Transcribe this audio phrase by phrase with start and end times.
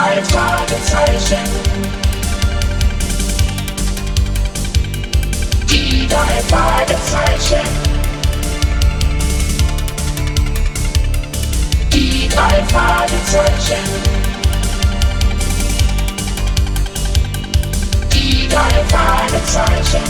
[0.00, 1.44] drei Fragezeichen.
[5.68, 7.68] Die drei Fragezeichen.
[11.92, 13.84] Die drei Fragezeichen.
[18.14, 20.04] Die drei Fragezeichen.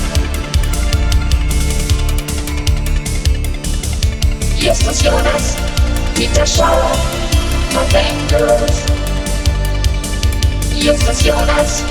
[4.57, 5.57] Justus Jonas,
[6.15, 6.93] Peter Schauer,
[10.81, 10.93] November.
[10.93, 11.85] Justus Jonas,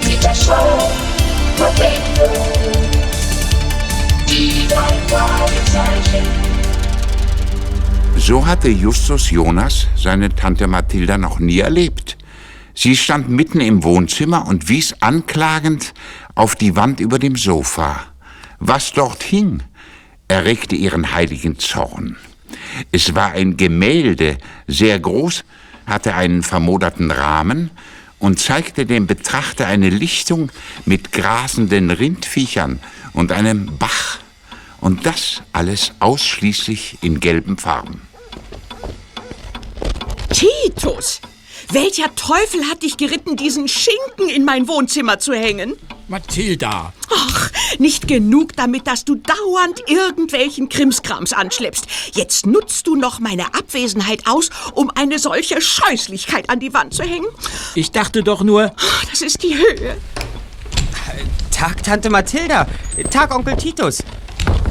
[0.00, 0.92] Peter Schauer,
[1.58, 2.46] November.
[4.28, 6.26] Die drei Fragezeichen.
[8.16, 12.16] So hatte Justus Jonas seine Tante Mathilda noch nie erlebt.
[12.74, 15.94] Sie stand mitten im Wohnzimmer und wies anklagend
[16.34, 18.00] auf die Wand über dem Sofa.
[18.58, 19.62] Was dort hing,
[20.28, 22.16] erregte ihren heiligen Zorn.
[22.92, 25.44] Es war ein Gemälde, sehr groß,
[25.86, 27.70] hatte einen vermoderten Rahmen
[28.18, 30.50] und zeigte dem Betrachter eine Lichtung
[30.84, 32.80] mit grasenden Rindviechern
[33.12, 34.18] und einem Bach.
[34.80, 38.02] Und das alles ausschließlich in gelben Farben.
[40.30, 41.20] Titus!
[41.72, 45.74] Welcher Teufel hat dich geritten, diesen Schinken in mein Wohnzimmer zu hängen?
[46.08, 46.92] Mathilda!
[47.12, 51.86] Ach, nicht genug damit, dass du dauernd irgendwelchen Krimskrams anschleppst.
[52.14, 57.02] Jetzt nutzt du noch meine Abwesenheit aus, um eine solche Scheußlichkeit an die Wand zu
[57.02, 57.26] hängen.
[57.74, 58.72] Ich dachte doch nur.
[59.10, 59.96] Das ist die Höhe.
[61.50, 62.66] Tag, Tante Mathilda.
[63.10, 64.02] Tag, Onkel Titus.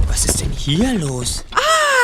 [0.08, 1.44] Was ist denn hier los?
[1.54, 1.60] Ah,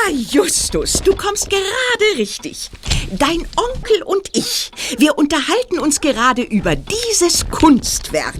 [0.09, 2.69] Justus, du kommst gerade richtig.
[3.11, 8.35] Dein Onkel und ich, wir unterhalten uns gerade über dieses Kunstwerk.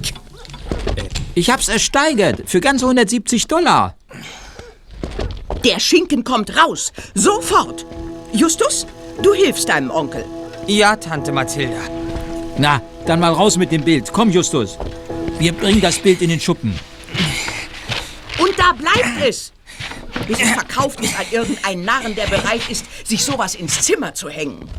[1.36, 3.96] Ich hab's ersteigert für ganz 170 Dollar.
[5.64, 6.92] Der Schinken kommt raus.
[7.14, 7.86] Sofort.
[8.34, 8.88] Justus,
[9.22, 10.26] du hilfst deinem Onkel.
[10.68, 11.82] Ja, Tante Mathilda.
[12.58, 14.12] Na, dann mal raus mit dem Bild.
[14.12, 14.78] Komm, Justus.
[15.40, 16.78] Wir bringen das Bild in den Schuppen.
[18.40, 19.52] Und da bleibt es.
[20.28, 24.30] Bis es verkauft ist an irgendeinen Narren, der bereit ist, sich sowas ins Zimmer zu
[24.30, 24.70] hängen.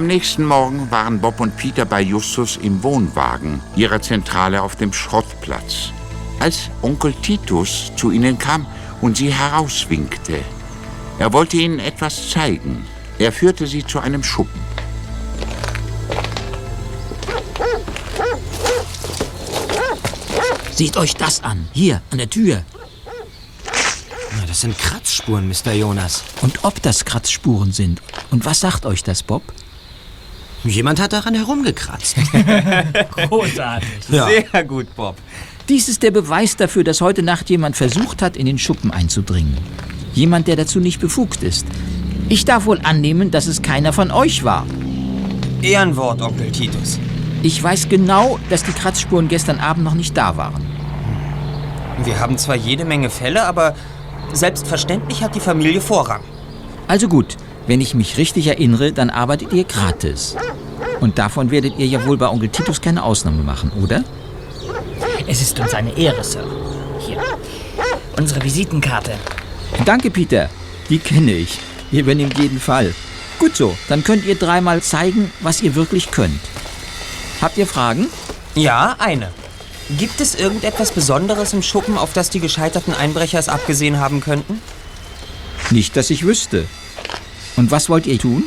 [0.00, 4.94] Am nächsten Morgen waren Bob und Peter bei Justus im Wohnwagen, ihrer Zentrale auf dem
[4.94, 5.92] Schrottplatz.
[6.38, 8.64] Als Onkel Titus zu ihnen kam
[9.02, 10.38] und sie herauswinkte.
[11.18, 12.86] Er wollte ihnen etwas zeigen.
[13.18, 14.58] Er führte sie zu einem Schuppen.
[20.72, 21.68] Seht euch das an.
[21.74, 22.64] Hier, an der Tür.
[24.34, 25.72] Na, das sind Kratzspuren, Mr.
[25.72, 26.24] Jonas.
[26.40, 28.00] Und ob das Kratzspuren sind.
[28.30, 29.42] Und was sagt euch das, Bob?
[30.64, 32.16] Jemand hat daran herumgekratzt.
[33.28, 33.88] Großartig.
[34.10, 34.26] Ja.
[34.26, 35.16] Sehr gut, Bob.
[35.68, 39.56] Dies ist der Beweis dafür, dass heute Nacht jemand versucht hat, in den Schuppen einzudringen.
[40.12, 41.66] Jemand, der dazu nicht befugt ist.
[42.28, 44.66] Ich darf wohl annehmen, dass es keiner von euch war.
[45.62, 46.98] Ehrenwort, Onkel Titus.
[47.42, 50.66] Ich weiß genau, dass die Kratzspuren gestern Abend noch nicht da waren.
[52.04, 53.74] Wir haben zwar jede Menge Fälle, aber
[54.32, 56.22] selbstverständlich hat die Familie Vorrang.
[56.86, 57.36] Also gut,
[57.70, 60.34] wenn ich mich richtig erinnere, dann arbeitet ihr gratis.
[60.98, 64.02] Und davon werdet ihr ja wohl bei Onkel Titus keine Ausnahme machen, oder?
[65.28, 66.44] Es ist uns eine Ehre, Sir.
[66.98, 67.22] Hier.
[68.18, 69.12] Unsere Visitenkarte.
[69.84, 70.50] Danke, Peter.
[70.88, 71.60] Die kenne ich.
[71.92, 72.92] Ihr übernehmt jeden Fall.
[73.38, 76.40] Gut so, dann könnt ihr dreimal zeigen, was ihr wirklich könnt.
[77.40, 78.08] Habt ihr Fragen?
[78.56, 79.28] Ja, eine.
[79.96, 84.60] Gibt es irgendetwas Besonderes im Schuppen, auf das die gescheiterten Einbrecher es abgesehen haben könnten?
[85.70, 86.66] Nicht, dass ich wüsste.
[87.56, 88.44] Und was wollt ihr tun?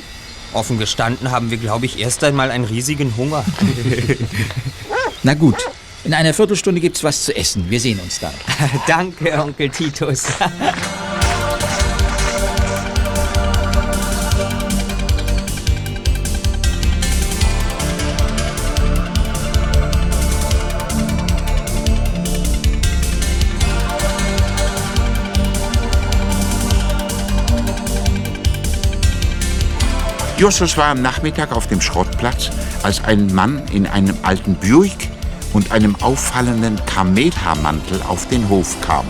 [0.54, 3.44] Offen gestanden haben wir, glaube ich, erst einmal einen riesigen Hunger.
[5.24, 5.58] Na gut,
[6.04, 7.70] in einer Viertelstunde gibt's was zu essen.
[7.70, 8.34] Wir sehen uns dann.
[8.88, 10.26] Danke, Onkel Titus.
[30.38, 32.50] Justus war am Nachmittag auf dem Schrottplatz,
[32.82, 35.10] als ein Mann in einem alten Buick
[35.54, 39.06] und einem auffallenden Kamelhaarmantel auf den Hof kam.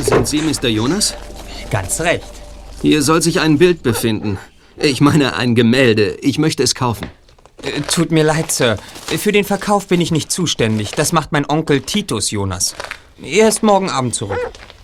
[0.00, 0.68] Sind Sie Mr.
[0.68, 1.14] Jonas?
[1.70, 2.24] Ganz recht.
[2.82, 4.38] Hier soll sich ein Bild befinden.
[4.76, 6.16] Ich meine ein Gemälde.
[6.20, 7.08] Ich möchte es kaufen.
[7.62, 8.76] Äh, Tut mir leid, Sir.
[9.06, 10.92] Für den Verkauf bin ich nicht zuständig.
[10.92, 12.74] Das macht mein Onkel Titus Jonas.
[13.22, 14.38] Er ist morgen Abend zurück.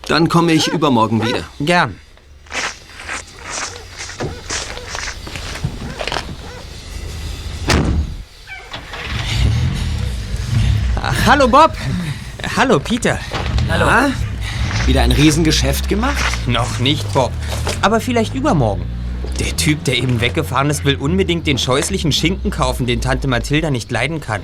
[0.08, 1.44] Dann komme ich übermorgen wieder.
[1.60, 1.98] Gern.
[11.00, 11.72] Ach, hallo Bob.
[12.56, 13.18] Hallo Peter.
[13.68, 13.84] Hallo.
[13.86, 14.10] Ah,
[14.86, 16.24] wieder ein Riesengeschäft gemacht?
[16.46, 17.32] Noch nicht, Bob.
[17.82, 18.84] Aber vielleicht übermorgen.
[19.40, 23.70] Der Typ, der eben weggefahren ist, will unbedingt den scheußlichen Schinken kaufen, den Tante Mathilda
[23.70, 24.42] nicht leiden kann.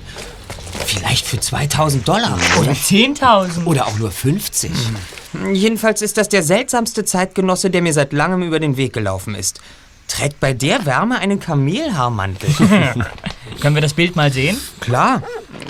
[0.87, 2.39] Vielleicht für 2000 Dollar.
[2.59, 3.65] Oder 10.000.
[3.67, 4.73] Oder auch nur 50?
[5.53, 9.61] Jedenfalls ist das der seltsamste Zeitgenosse, der mir seit langem über den Weg gelaufen ist.
[10.09, 12.51] Trägt bei der Wärme einen Kamelhaarmantel.
[13.61, 14.61] Können wir das Bild mal sehen?
[14.81, 15.23] Klar.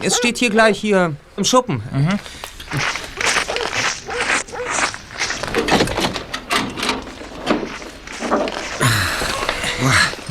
[0.03, 1.83] Es steht hier gleich hier im Schuppen.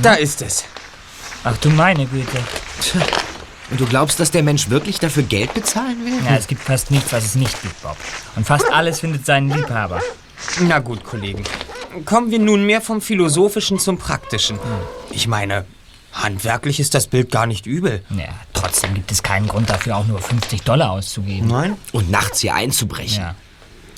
[0.02, 0.64] Da ist es.
[1.44, 2.38] Ach du meine Güte.
[3.72, 6.26] Und du glaubst, dass der Mensch wirklich dafür Geld bezahlen will?
[6.26, 7.98] Ja, es gibt fast nichts, was es nicht gibt, Bob.
[8.36, 10.02] Und fast alles findet seinen Liebhaber.
[10.62, 11.44] Na gut, Kollegen.
[12.06, 14.60] Kommen wir nunmehr vom Philosophischen zum Praktischen.
[15.12, 15.66] Ich meine,
[16.14, 18.04] handwerklich ist das Bild gar nicht übel.
[18.10, 21.48] Ja, trotzdem gibt es keinen Grund dafür, auch nur 50 Dollar auszugeben.
[21.48, 21.78] Nein?
[21.92, 23.24] Und nachts hier einzubrechen.
[23.24, 23.36] Ja.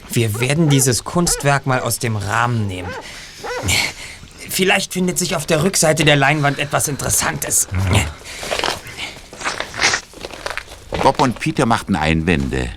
[0.10, 2.90] Wir werden dieses Kunstwerk mal aus dem Rahmen nehmen.
[4.52, 7.70] Vielleicht findet sich auf der Rückseite der Leinwand etwas Interessantes.
[11.02, 12.70] Bob und Peter machten Einwände,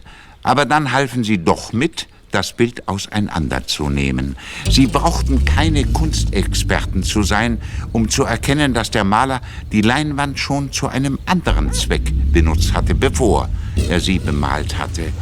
[0.44, 4.36] aber dann halfen sie doch mit, das Bild auseinanderzunehmen.
[4.70, 7.60] Sie brauchten keine Kunstexperten zu sein,
[7.92, 9.40] um zu erkennen, dass der Maler
[9.72, 13.48] die Leinwand schon zu einem anderen Zweck benutzt hatte, bevor
[13.88, 15.12] er sie bemalt hatte.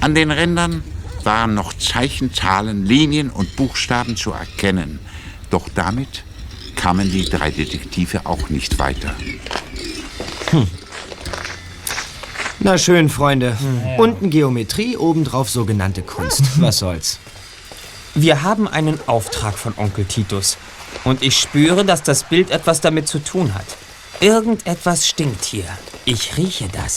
[0.00, 0.82] An den Rändern
[1.24, 5.00] waren noch Zeichen, Zahlen, Linien und Buchstaben zu erkennen.
[5.50, 6.24] Doch damit
[6.76, 9.14] kamen die drei Detektive auch nicht weiter.
[12.60, 13.56] Na schön, Freunde.
[13.98, 16.42] Unten Geometrie, obendrauf sogenannte Kunst.
[16.60, 17.18] Was soll's?
[18.14, 20.56] Wir haben einen Auftrag von Onkel Titus.
[21.04, 23.66] Und ich spüre, dass das Bild etwas damit zu tun hat.
[24.20, 25.66] Irgendetwas stinkt hier.
[26.04, 26.96] Ich rieche das.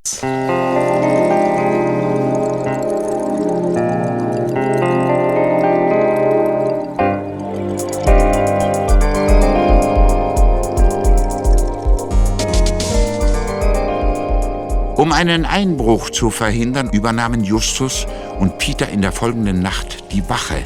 [15.21, 18.07] Einen Einbruch zu verhindern, übernahmen Justus
[18.39, 20.63] und Peter in der folgenden Nacht die Wache.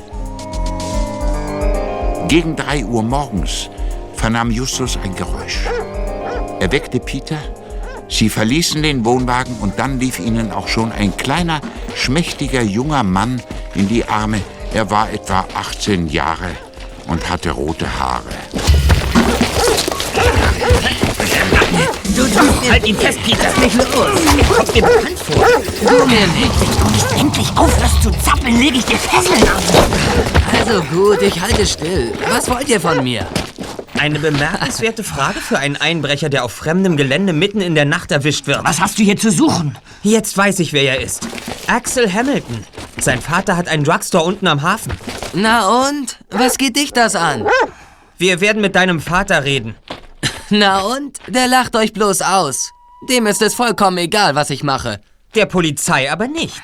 [2.30, 3.70] Gegen drei Uhr morgens
[4.14, 5.60] vernahm Justus ein Geräusch.
[6.62, 7.38] Er weckte Peter,
[8.08, 11.60] sie verließen den Wohnwagen und dann lief ihnen auch schon ein kleiner,
[11.94, 13.42] schmächtiger junger Mann
[13.74, 14.40] in die Arme.
[14.74, 16.52] Er war etwa 18 Jahre
[17.08, 18.32] und hatte rote Haare.
[22.70, 23.58] Halt ihn fest, Peter!
[23.60, 23.86] Mich los!
[24.50, 25.48] Kommt dir bekannt vor?
[25.82, 26.52] Du mir nicht.
[26.60, 30.60] Wenn du nicht endlich aufhörst zu zappeln, lege ich dir Fesseln auf.
[30.60, 32.12] Also gut, ich halte still.
[32.30, 33.26] Was wollt ihr von mir?
[33.98, 38.46] Eine bemerkenswerte Frage für einen Einbrecher, der auf fremdem Gelände mitten in der Nacht erwischt
[38.48, 38.64] wird.
[38.64, 39.78] Was hast du hier zu suchen?
[40.04, 41.28] Jetzt weiß ich, wer er ist.
[41.68, 42.66] Axel Hamilton.
[43.00, 44.92] Sein Vater hat einen Drugstore unten am Hafen.
[45.34, 46.20] Na und?
[46.30, 47.46] Was geht dich das an?
[48.18, 49.76] Wir werden mit deinem Vater reden.
[50.50, 51.20] Na und?
[51.28, 52.72] Der lacht euch bloß aus.
[53.10, 55.02] Dem ist es vollkommen egal, was ich mache.
[55.34, 56.62] Der Polizei aber nicht.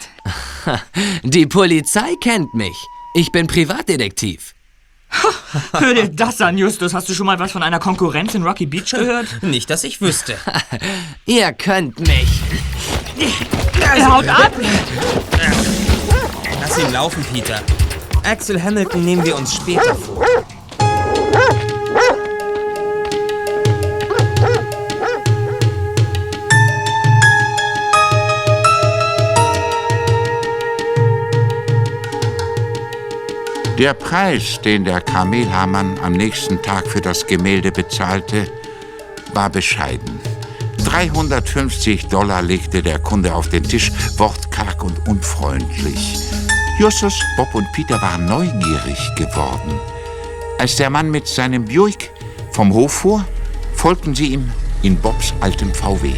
[1.24, 2.78] Die Polizei kennt mich.
[3.14, 4.54] Ich bin Privatdetektiv.
[5.74, 6.94] Hör dir das an, Justus.
[6.94, 9.28] Hast du schon mal was von einer Konkurrenz in Rocky Beach gehört?
[9.42, 10.38] Nicht, dass ich wüsste.
[11.26, 12.30] Ihr könnt mich.
[13.82, 14.54] Er haut ab!
[16.62, 17.62] Lass ihn laufen, Peter.
[18.24, 20.26] Axel Hamilton nehmen wir uns später vor.
[33.82, 38.46] Der Preis, den der Kamelhamann am nächsten Tag für das Gemälde bezahlte,
[39.34, 40.20] war bescheiden.
[40.86, 46.20] 350 Dollar legte der Kunde auf den Tisch, wortkarg und unfreundlich.
[46.78, 49.80] Justus, Bob und Peter waren neugierig geworden.
[50.60, 52.12] Als der Mann mit seinem Buick
[52.52, 53.26] vom Hof fuhr,
[53.74, 54.52] folgten sie ihm
[54.84, 56.14] in Bobs altem VW.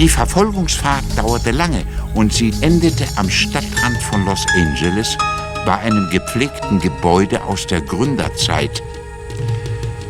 [0.00, 5.18] Die Verfolgungsfahrt dauerte lange und sie endete am Stadtrand von Los Angeles
[5.66, 8.82] bei einem gepflegten Gebäude aus der Gründerzeit.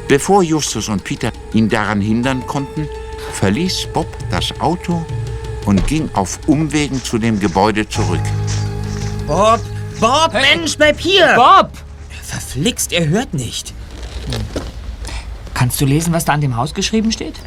[0.06, 2.88] Bevor Justus und Peter ihn daran hindern konnten,
[3.32, 5.04] verließ Bob das Auto
[5.66, 8.22] und ging auf Umwegen zu dem Gebäude zurück.
[9.26, 9.58] Bob!
[9.98, 11.34] Bob, Mensch, bleib hier!
[11.34, 11.72] Bob!
[12.22, 13.74] Verflixt, er hört nicht.
[15.52, 17.40] Kannst du lesen, was da an dem Haus geschrieben steht?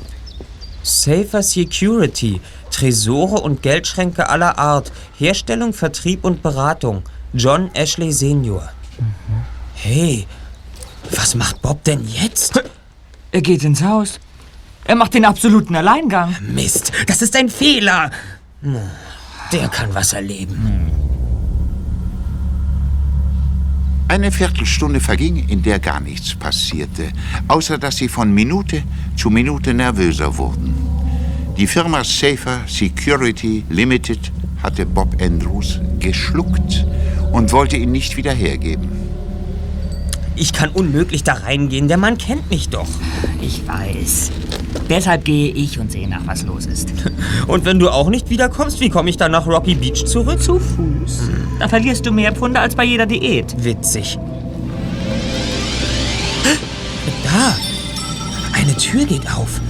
[0.83, 2.41] Safer Security.
[2.69, 4.91] Tresore und Geldschränke aller Art.
[5.17, 7.03] Herstellung, Vertrieb und Beratung.
[7.33, 8.69] John Ashley Senior.
[9.75, 10.27] Hey,
[11.11, 12.61] was macht Bob denn jetzt?
[13.31, 14.19] Er geht ins Haus.
[14.85, 16.35] Er macht den absoluten Alleingang.
[16.41, 18.11] Mist, das ist ein Fehler.
[19.51, 20.91] Der kann was erleben.
[24.07, 27.11] Eine Viertelstunde verging, in der gar nichts passierte,
[27.47, 28.83] außer dass sie von Minute
[29.15, 30.75] zu Minute nervöser wurden.
[31.57, 34.31] Die Firma Safer Security Limited
[34.61, 36.85] hatte Bob Andrews geschluckt
[37.31, 38.89] und wollte ihn nicht wieder hergeben.
[40.35, 42.87] Ich kann unmöglich da reingehen, der Mann kennt mich doch.
[43.41, 44.31] Ich weiß.
[44.89, 46.93] Deshalb gehe ich und sehe nach, was los ist.
[47.47, 50.41] Und wenn du auch nicht wiederkommst, wie komme ich dann nach Rocky Beach zurück?
[50.41, 51.29] Zu Fuß.
[51.59, 53.63] Da verlierst du mehr Pfunde als bei jeder Diät.
[53.63, 54.17] Witzig.
[57.23, 57.55] Da!
[58.53, 59.61] Eine Tür geht auf.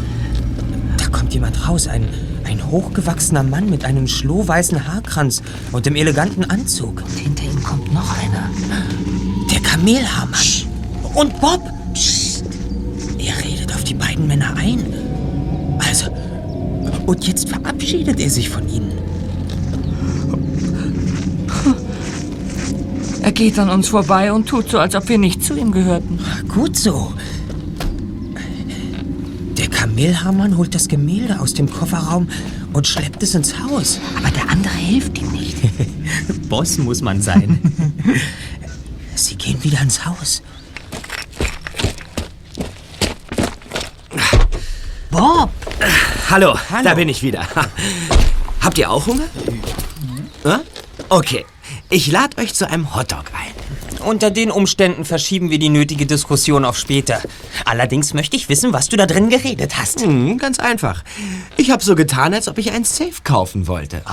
[0.98, 1.88] Da kommt jemand raus.
[1.88, 2.08] Ein,
[2.44, 5.42] ein hochgewachsener Mann mit einem schlohweißen Haarkranz
[5.72, 7.04] und dem eleganten Anzug.
[7.04, 8.50] Und hinter ihm kommt noch einer.
[9.74, 10.40] Der Kamelhaarmann.
[11.16, 11.62] Und Bob.
[11.94, 12.46] Psst.
[13.18, 14.84] Er redet auf die beiden Männer ein.
[15.80, 16.12] Also.
[17.08, 18.92] Und jetzt verabschiedet er sich von ihnen.
[23.24, 26.20] Er geht an uns vorbei und tut so, als ob wir nicht zu ihm gehörten.
[26.50, 27.14] Gut so.
[29.58, 32.28] Der Kamelhaarmann holt das Gemälde aus dem Kofferraum
[32.74, 34.00] und schleppt es ins Haus.
[34.18, 35.58] Aber der andere hilft ihm nicht.
[36.50, 37.60] Boss muss man sein.
[39.44, 40.42] Gehen wieder ins Haus.
[45.12, 45.50] Bob!
[46.30, 47.46] Hallo, da bin ich wieder.
[48.62, 49.26] Habt ihr auch Hunger?
[50.46, 50.62] Ja?
[51.10, 51.46] Okay,
[51.90, 54.00] ich lade euch zu einem Hotdog ein.
[54.06, 57.22] Unter den Umständen verschieben wir die nötige Diskussion auf später.
[57.66, 60.02] Allerdings möchte ich wissen, was du da drin geredet hast.
[60.02, 61.04] Hm, ganz einfach.
[61.58, 64.04] Ich habe so getan, als ob ich ein Safe kaufen wollte.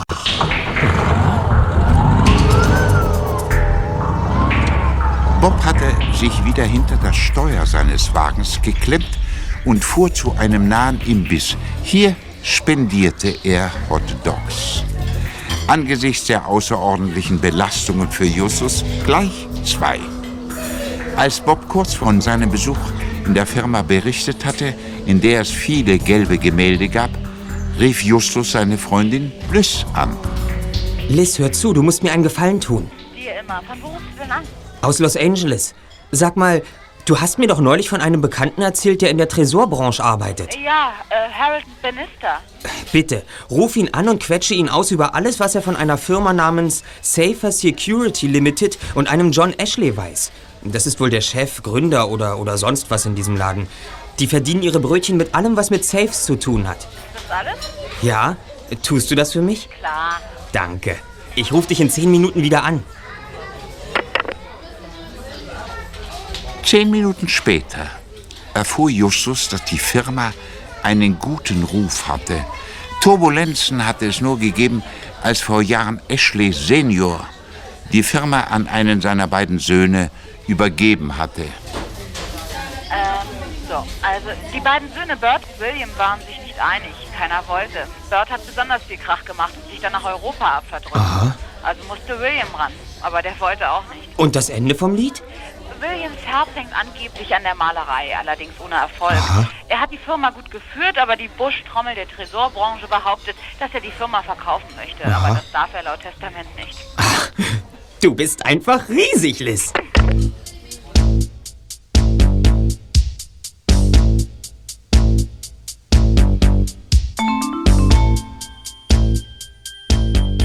[5.41, 9.19] Bob hatte sich wieder hinter das Steuer seines Wagens geklemmt
[9.65, 11.57] und fuhr zu einem nahen Imbiss.
[11.83, 14.85] Hier spendierte er Hot Dogs.
[15.67, 19.99] Angesichts der außerordentlichen Belastungen für Justus gleich zwei.
[21.17, 22.79] Als Bob kurz von seinem Besuch
[23.25, 24.75] in der Firma berichtet hatte,
[25.07, 27.11] in der es viele gelbe Gemälde gab,
[27.79, 30.15] rief Justus seine Freundin Bliss an.
[31.09, 32.91] Liz, hör zu, du musst mir einen Gefallen tun.
[33.17, 33.63] Dir immer.
[33.67, 34.43] Von wo rufst du denn an?
[34.83, 35.75] Aus Los Angeles.
[36.11, 36.63] Sag mal,
[37.05, 40.57] du hast mir doch neulich von einem Bekannten erzählt, der in der Tresorbranche arbeitet.
[40.57, 42.41] Ja, äh, Harold Bannister.
[42.91, 46.33] Bitte, ruf ihn an und quetsche ihn aus über alles, was er von einer Firma
[46.33, 50.33] namens Safer Security Limited und einem John Ashley weiß.
[50.63, 53.67] Das ist wohl der Chef, Gründer oder, oder sonst was in diesem Laden.
[54.19, 56.79] Die verdienen ihre Brötchen mit allem, was mit Safes zu tun hat.
[56.79, 57.59] Ist das alles?
[58.03, 58.37] Ja?
[58.83, 59.69] Tust du das für mich?
[59.79, 60.21] Klar.
[60.53, 60.97] Danke.
[61.35, 62.83] Ich rufe dich in zehn Minuten wieder an.
[66.65, 67.91] Zehn Minuten später
[68.55, 70.33] erfuhr Justus, dass die Firma
[70.83, 72.45] einen guten Ruf hatte.
[73.01, 74.83] Turbulenzen hatte es nur gegeben,
[75.23, 77.27] als vor Jahren Ashley Senior
[77.93, 80.11] die Firma an einen seiner beiden Söhne
[80.47, 81.43] übergeben hatte.
[81.43, 83.27] Ähm,
[83.69, 83.87] so.
[84.03, 86.93] Also, die beiden Söhne Bert und William waren sich nicht einig.
[87.19, 87.87] Keiner wollte.
[88.09, 90.97] Bert hat besonders viel Krach gemacht und sich dann nach Europa abverdrückt.
[91.63, 92.73] Also musste William ran.
[93.03, 94.19] Aber der wollte auch nicht.
[94.19, 95.23] Und das Ende vom Lied?
[95.81, 99.17] Williams Herz hängt angeblich an der Malerei, allerdings ohne Erfolg.
[99.69, 103.91] Er hat die Firma gut geführt, aber die Busch-Trommel der Tresorbranche behauptet, dass er die
[103.91, 105.05] Firma verkaufen möchte.
[105.07, 106.79] Aber das darf er laut Testament nicht.
[108.03, 109.75] Du bist einfach riesig, Liz.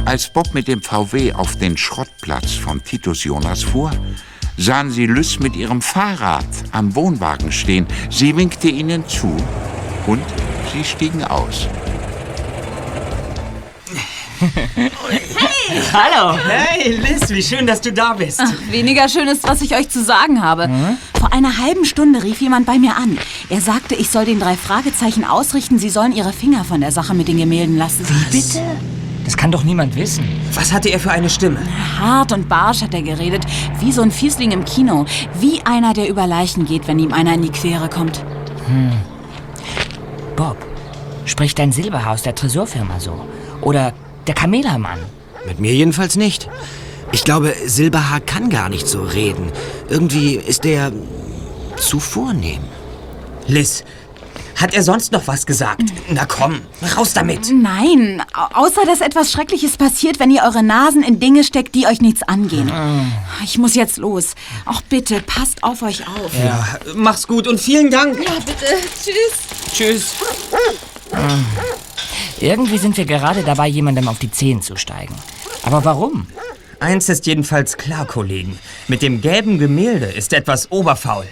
[0.03, 3.91] Als Bob mit dem VW auf den Schrottplatz von Titus Jonas fuhr,
[4.57, 7.85] sahen sie Lys mit ihrem Fahrrad am Wohnwagen stehen.
[8.09, 9.35] Sie winkte ihnen zu
[10.07, 10.23] und
[10.73, 11.67] sie stiegen aus.
[15.93, 16.37] Hallo!
[16.47, 18.41] Hey, Liz, wie schön, dass du da bist.
[18.69, 20.69] Weniger schön ist, was ich euch zu sagen habe.
[21.17, 23.17] Vor einer halben Stunde rief jemand bei mir an.
[23.49, 27.13] Er sagte, ich soll den drei Fragezeichen ausrichten, sie sollen ihre Finger von der Sache
[27.13, 28.05] mit den Gemälden lassen.
[28.31, 28.61] Bitte?
[29.25, 30.23] Das kann doch niemand wissen.
[30.53, 31.59] Was hatte er für eine Stimme?
[31.99, 33.43] Hart und barsch hat er geredet,
[33.79, 35.05] wie so ein Fiesling im Kino.
[35.39, 38.23] Wie einer, der über Leichen geht, wenn ihm einer in die Quere kommt.
[40.35, 40.57] Bob,
[41.25, 43.25] Spricht dein Silberhaar aus der Tresorfirma so?
[43.61, 43.93] Oder
[44.27, 44.99] der Kamelermann?
[45.47, 46.49] Mit mir jedenfalls nicht.
[47.11, 49.51] Ich glaube, Silberhaar kann gar nicht so reden.
[49.89, 50.91] Irgendwie ist er
[51.77, 52.61] zu vornehm.
[53.47, 53.83] Liz,
[54.55, 55.83] hat er sonst noch was gesagt?
[56.09, 56.61] Na komm,
[56.95, 57.51] raus damit.
[57.53, 61.87] Nein, au- außer dass etwas Schreckliches passiert, wenn ihr eure Nasen in Dinge steckt, die
[61.87, 62.71] euch nichts angehen.
[63.43, 64.35] Ich muss jetzt los.
[64.65, 66.31] Auch bitte, passt auf euch auf.
[66.43, 68.17] Ja, mach's gut und vielen Dank.
[68.17, 68.65] Ja, bitte.
[69.03, 69.73] Tschüss.
[69.73, 70.13] Tschüss.
[72.39, 75.15] Irgendwie sind wir gerade dabei, jemandem auf die Zehen zu steigen.
[75.63, 76.27] Aber warum?
[76.79, 78.59] Eins ist jedenfalls klar, Kollegen.
[78.87, 81.25] Mit dem gelben Gemälde ist etwas oberfaul.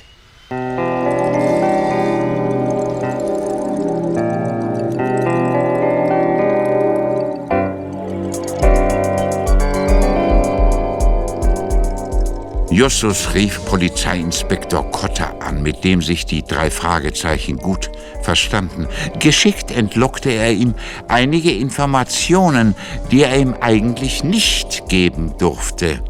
[12.73, 17.91] Justus rief Polizeiinspektor Kotter an, mit dem sich die drei Fragezeichen gut
[18.23, 18.87] verstanden.
[19.19, 20.73] Geschickt entlockte er ihm
[21.07, 22.73] einige Informationen,
[23.11, 26.03] die er ihm eigentlich nicht geben durfte.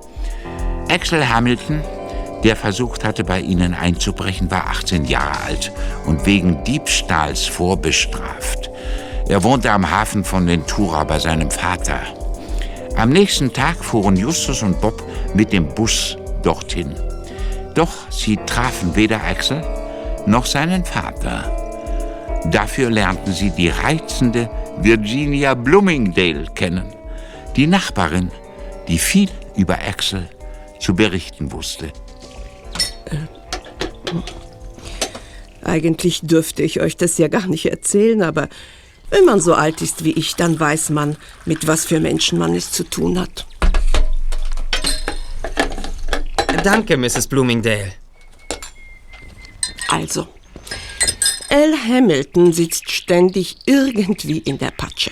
[0.89, 1.81] Axel Hamilton,
[2.45, 5.73] der versucht hatte, bei ihnen einzubrechen, war 18 Jahre alt
[6.05, 8.69] und wegen Diebstahls vorbestraft.
[9.27, 11.99] Er wohnte am Hafen von Ventura bei seinem Vater.
[12.95, 15.03] Am nächsten Tag fuhren Justus und Bob
[15.33, 16.93] mit dem Bus dorthin.
[17.73, 19.63] Doch sie trafen weder Axel
[20.25, 21.51] noch seinen Vater.
[22.51, 24.49] Dafür lernten sie die reizende
[24.81, 26.93] Virginia Bloomingdale kennen,
[27.55, 28.31] die Nachbarin,
[28.87, 30.29] die viel über Axel
[30.79, 31.91] zu berichten wusste.
[35.63, 38.49] Eigentlich dürfte ich euch das ja gar nicht erzählen, aber
[39.09, 42.53] wenn man so alt ist wie ich, dann weiß man, mit was für Menschen man
[42.53, 43.45] es zu tun hat.
[46.63, 47.27] Danke, Mrs.
[47.27, 47.93] Bloomingdale.
[49.89, 50.27] Also,
[51.49, 55.11] Al Hamilton sitzt ständig irgendwie in der Patsche.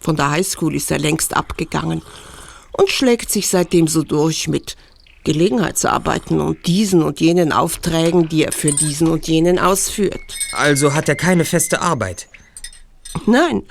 [0.00, 2.02] Von der Highschool ist er längst abgegangen
[2.72, 4.76] und schlägt sich seitdem so durch mit
[5.24, 10.38] Gelegenheitsarbeiten und diesen und jenen Aufträgen, die er für diesen und jenen ausführt.
[10.52, 12.28] Also hat er keine feste Arbeit.
[13.26, 13.64] Nein.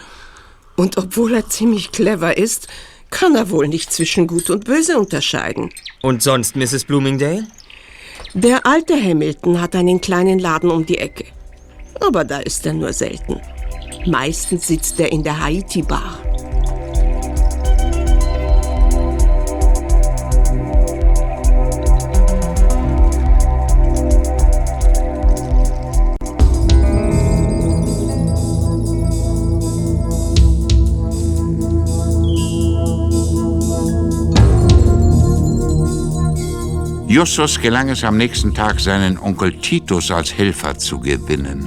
[0.75, 2.67] Und obwohl er ziemlich clever ist,
[3.10, 5.70] kann er wohl nicht zwischen Gut und Böse unterscheiden.
[6.02, 6.86] Und sonst, Mrs.
[6.86, 7.48] Bloomingdale?
[8.34, 11.26] Der alte Hamilton hat einen kleinen Laden um die Ecke.
[12.00, 13.41] Aber da ist er nur selten.
[14.06, 16.26] Meistens sitzt er in der Haiti-Bar.
[37.08, 41.65] Justus gelang es am nächsten Tag, seinen Onkel Titus als Helfer zu gewinnen.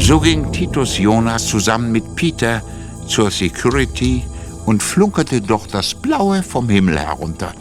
[0.00, 2.60] So ging Titus Jonas zusammen mit Peter
[3.06, 4.24] zur Security
[4.66, 7.52] und flunkerte dort das Blaue vom Himmel herunter.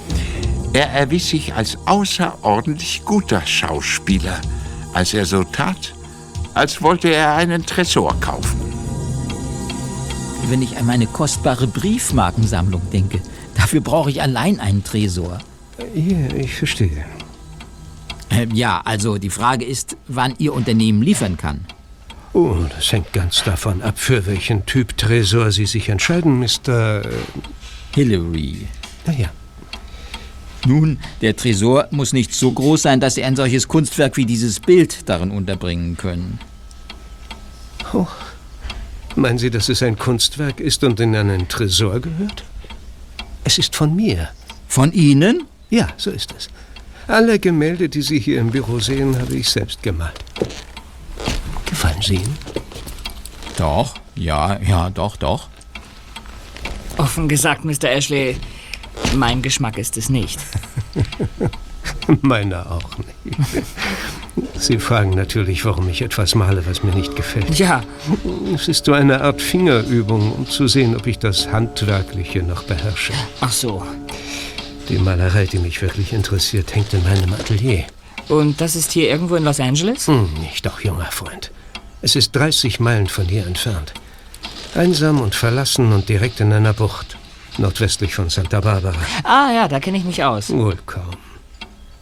[0.74, 4.42] Er erwies sich als außerordentlich guter Schauspieler,
[4.94, 5.94] als er so tat,
[6.56, 8.60] als wollte er einen Tresor kaufen.
[10.50, 13.22] Wenn ich an meine kostbare Briefmarkensammlung denke,
[13.56, 15.38] dafür brauche ich allein einen Tresor.
[15.94, 17.06] Ja, ich verstehe.
[18.30, 21.66] Ähm, ja, also die Frage ist, wann Ihr Unternehmen liefern kann.
[22.34, 27.02] Oh, das hängt ganz davon ab, für welchen Typ Tresor Sie sich entscheiden, Mr.
[27.94, 28.68] Hillary.
[29.06, 29.30] Naja.
[30.66, 34.60] Nun, der Tresor muss nicht so groß sein, dass Sie ein solches Kunstwerk wie dieses
[34.60, 36.40] Bild darin unterbringen können.
[37.94, 38.08] Oh.
[39.16, 42.46] Meinen Sie, dass es ein Kunstwerk ist und in einen Tresor gehört?
[43.44, 44.30] Es ist von mir.
[44.68, 45.48] Von Ihnen?
[45.72, 46.50] Ja, so ist es.
[47.08, 50.20] Alle Gemälde, die Sie hier im Büro sehen, habe ich selbst gemalt.
[51.66, 52.38] Gefallen Sie Ihnen?
[53.58, 55.48] Doch, ja, ja, doch, doch.
[56.98, 57.86] Offen gesagt, Mr.
[57.86, 58.36] Ashley,
[59.16, 60.40] mein Geschmack ist es nicht.
[62.22, 63.66] Meiner auch nicht.
[64.56, 67.58] Sie fragen natürlich, warum ich etwas male, was mir nicht gefällt.
[67.58, 67.82] Ja.
[68.54, 73.14] Es ist so eine Art Fingerübung, um zu sehen, ob ich das Handwerkliche noch beherrsche.
[73.40, 73.84] Ach so.
[74.92, 77.86] Die Malerei, die mich wirklich interessiert, hängt in meinem Atelier.
[78.28, 80.08] Und das ist hier irgendwo in Los Angeles?
[80.08, 81.50] Hm, nicht doch, junger Freund.
[82.02, 83.94] Es ist 30 Meilen von hier entfernt.
[84.76, 87.16] Einsam und verlassen und direkt in einer Bucht.
[87.58, 89.00] Nordwestlich von Santa Barbara.
[89.24, 90.50] Ah ja, da kenne ich mich aus.
[90.50, 91.16] Wohl kaum.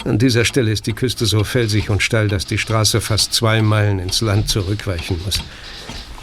[0.04, 3.62] An dieser Stelle ist die Küste so felsig und steil, dass die Straße fast zwei
[3.62, 5.44] Meilen ins Land zurückweichen muss.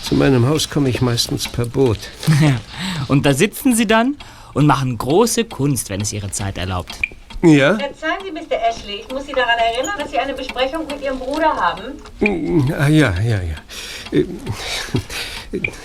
[0.02, 1.98] Zu meinem Haus komme ich meistens per Boot.
[3.09, 4.16] Und da sitzen Sie dann
[4.57, 6.99] und machen große Kunst, wenn es Ihre Zeit erlaubt.
[7.42, 7.77] Ja?
[7.79, 8.57] Verzeihen Sie, Mr.
[8.71, 11.92] Ashley, ich muss Sie daran erinnern, dass Sie eine Besprechung mit Ihrem Bruder haben.
[12.21, 13.57] Mm, Ah, ja, ja, ja.
[14.19, 14.25] Äh,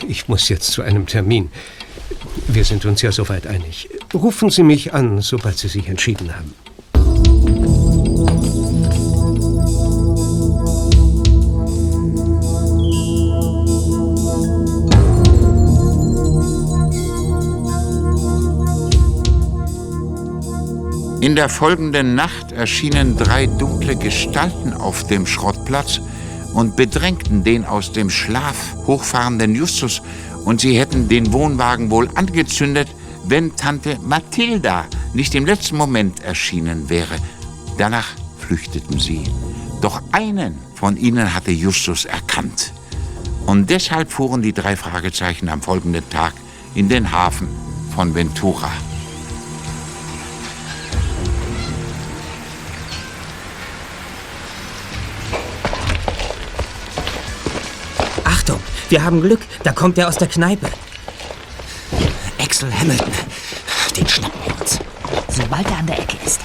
[0.08, 1.52] Ich muss jetzt zu einem Termin.
[2.48, 3.90] Wir sind uns ja soweit einig.
[4.14, 6.54] Rufen Sie mich an, sobald Sie sich entschieden haben.
[21.22, 26.02] In der folgenden Nacht erschienen drei dunkle Gestalten auf dem Schrottplatz
[26.56, 30.02] und bedrängten den aus dem Schlaf hochfahrenden Justus,
[30.46, 32.88] und sie hätten den Wohnwagen wohl angezündet,
[33.24, 37.16] wenn Tante Mathilda nicht im letzten Moment erschienen wäre.
[37.78, 38.08] Danach
[38.40, 39.24] flüchteten sie.
[39.80, 42.74] Doch einen von ihnen hatte Justus erkannt.
[43.46, 46.34] Und deshalb fuhren die drei Fragezeichen am folgenden Tag
[46.74, 47.48] in den Hafen
[47.94, 48.72] von Ventura.
[58.91, 59.39] Wir haben Glück.
[59.63, 60.67] Da kommt er aus der Kneipe.
[62.39, 63.13] Axel Hamilton.
[63.97, 64.80] Den schnappen wir uns.
[65.30, 66.41] Sobald er an der Ecke ist.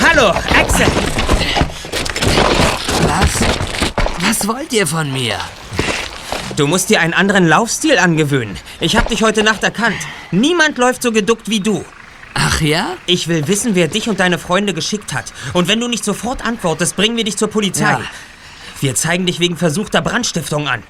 [0.00, 0.86] Hallo, Axel.
[3.02, 3.30] Was?
[4.20, 5.36] Was wollt ihr von mir?
[6.56, 8.56] Du musst dir einen anderen Laufstil angewöhnen.
[8.80, 9.98] Ich habe dich heute Nacht erkannt.
[10.32, 11.84] Niemand läuft so geduckt wie du.
[12.40, 12.96] Ach ja?
[13.06, 15.32] Ich will wissen, wer dich und deine Freunde geschickt hat.
[15.54, 17.90] Und wenn du nicht sofort antwortest, bringen wir dich zur Polizei.
[17.90, 18.00] Ja.
[18.80, 20.82] Wir zeigen dich wegen versuchter Brandstiftung an.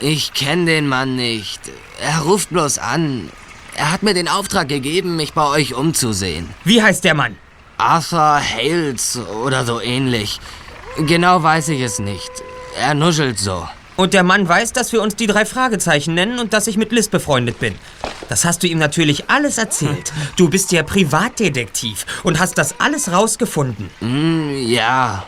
[0.00, 1.60] Ich kenne den Mann nicht.
[2.00, 3.30] Er ruft bloß an.
[3.76, 6.48] Er hat mir den Auftrag gegeben, mich bei euch umzusehen.
[6.64, 7.36] Wie heißt der Mann?
[7.76, 10.40] Arthur Hales oder so ähnlich.
[10.96, 12.30] Genau weiß ich es nicht.
[12.78, 13.68] Er nuschelt so.
[13.96, 16.92] Und der Mann weiß, dass wir uns die drei Fragezeichen nennen und dass ich mit
[16.92, 17.74] Liz befreundet bin.
[18.28, 20.12] Das hast du ihm natürlich alles erzählt.
[20.36, 23.90] Du bist ja Privatdetektiv und hast das alles rausgefunden.
[24.00, 25.26] Mm, ja.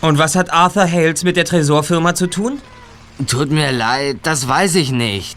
[0.00, 2.60] Und was hat Arthur Hales mit der Tresorfirma zu tun?
[3.26, 5.36] Tut mir leid, das weiß ich nicht.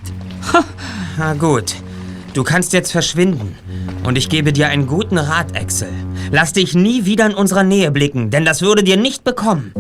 [1.18, 1.76] Na gut.
[2.34, 3.56] Du kannst jetzt verschwinden.
[4.04, 5.90] Und ich gebe dir einen guten Rat, Axel.
[6.32, 9.72] Lass dich nie wieder in unserer Nähe blicken, denn das würde dir nicht bekommen.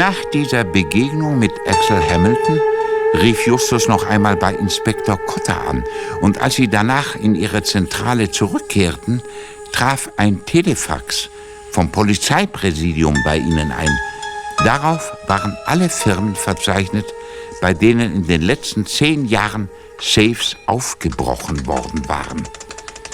[0.00, 2.58] Nach dieser Begegnung mit Axel Hamilton
[3.20, 5.84] rief Justus noch einmal bei Inspektor Cotter an,
[6.22, 9.22] und als sie danach in ihre Zentrale zurückkehrten,
[9.72, 11.28] traf ein Telefax
[11.70, 13.94] vom Polizeipräsidium bei ihnen ein.
[14.64, 17.04] Darauf waren alle Firmen verzeichnet,
[17.60, 19.68] bei denen in den letzten zehn Jahren
[20.00, 22.48] Safes aufgebrochen worden waren.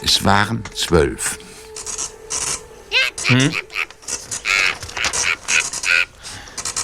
[0.05, 1.41] Es waren zwölf.
[3.25, 3.51] Hm?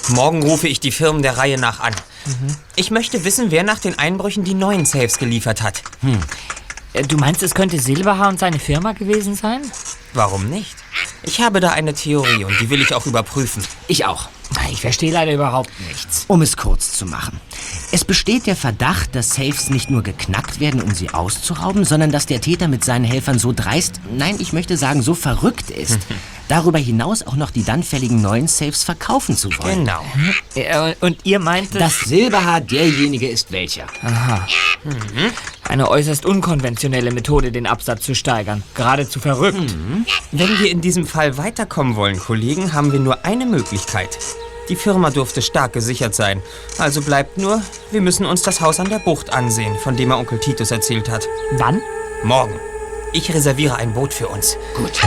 [0.09, 1.93] Morgen rufe ich die Firmen der Reihe nach an.
[2.75, 5.81] Ich möchte wissen, wer nach den Einbrüchen die neuen Safes geliefert hat.
[6.01, 6.19] Hm.
[6.93, 9.61] Äh, Du meinst, es könnte Silberhaar und seine Firma gewesen sein?
[10.13, 10.75] Warum nicht?
[11.23, 13.63] Ich habe da eine Theorie und die will ich auch überprüfen.
[13.87, 14.29] Ich auch.
[14.71, 16.25] Ich verstehe leider überhaupt nichts.
[16.27, 17.39] Um es kurz zu machen.
[17.91, 22.25] Es besteht der Verdacht, dass Safes nicht nur geknackt werden, um sie auszurauben, sondern dass
[22.25, 25.99] der Täter mit seinen Helfern so dreist, nein, ich möchte sagen, so verrückt ist,
[26.47, 29.85] darüber hinaus auch noch die dann fälligen neuen Safes verkaufen zu wollen.
[29.85, 30.93] Genau.
[31.01, 31.81] Und ihr meintet...
[31.81, 33.85] Das Silberhaar derjenige ist welcher.
[34.01, 34.47] Aha.
[34.83, 35.31] Mhm.
[35.67, 38.63] Eine äußerst unkonventionelle Methode, den Absatz zu steigern.
[38.75, 39.75] Geradezu verrückt.
[40.31, 44.17] Wenn wir in diesem Fall weiterkommen wollen, Kollegen, haben wir nur eine Möglichkeit.
[44.69, 46.41] Die Firma durfte stark gesichert sein.
[46.77, 50.19] Also bleibt nur, wir müssen uns das Haus an der Bucht ansehen, von dem er
[50.19, 51.27] Onkel Titus erzählt hat.
[51.53, 51.81] Wann?
[52.23, 52.59] Morgen.
[53.11, 54.57] Ich reserviere ein Boot für uns.
[54.75, 55.01] Gut.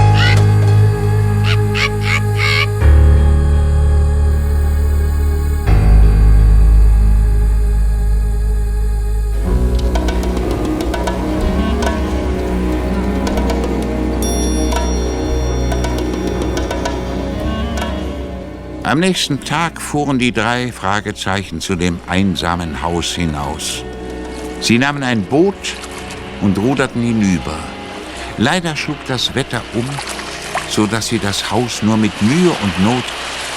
[18.86, 23.82] Am nächsten Tag fuhren die drei Fragezeichen zu dem einsamen Haus hinaus.
[24.60, 25.56] Sie nahmen ein Boot
[26.40, 27.58] und ruderten hinüber.
[28.38, 29.84] Leider schlug das Wetter um,
[30.70, 33.02] so dass sie das Haus nur mit Mühe und Not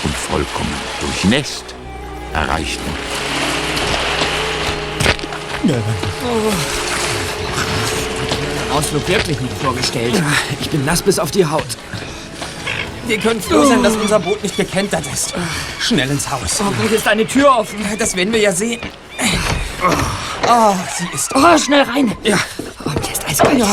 [0.04, 1.76] und vollkommen durchnässt
[2.34, 2.90] erreichten.
[5.64, 5.84] den
[8.76, 10.20] Ausflug wirklich nicht vorgestellt.
[10.60, 11.78] Ich bin nass bis auf die Haut.
[13.10, 15.34] Wir können froh sein, dass unser Boot nicht gekentert ist.
[15.80, 16.62] Schnell ins Haus.
[16.64, 17.84] Hoffentlich ist eine Tür offen.
[17.98, 18.80] Das werden wir ja sehen.
[20.48, 21.34] Oh, sie ist...
[21.34, 22.16] Oh, schnell rein.
[22.22, 22.38] Ja.
[22.86, 23.64] Oh, der ist eiskalt.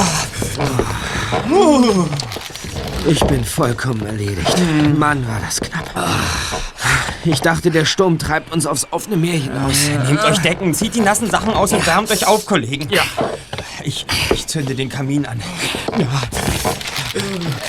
[3.07, 4.57] Ich bin vollkommen erledigt.
[4.97, 5.91] Mann, war das knapp.
[7.27, 9.77] Ich dachte, der Sturm treibt uns aufs offene Meer hinaus.
[10.07, 12.89] Nehmt euch Decken, zieht die nassen Sachen aus und wärmt euch auf, Kollegen.
[12.89, 13.03] Ja.
[13.85, 15.43] Ich, ich zünde den Kamin an.
[15.99, 16.07] Ja.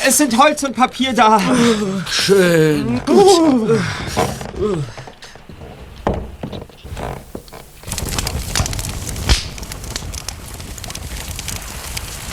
[0.07, 1.37] Es sind Holz und Papier da.
[2.09, 3.01] Schön.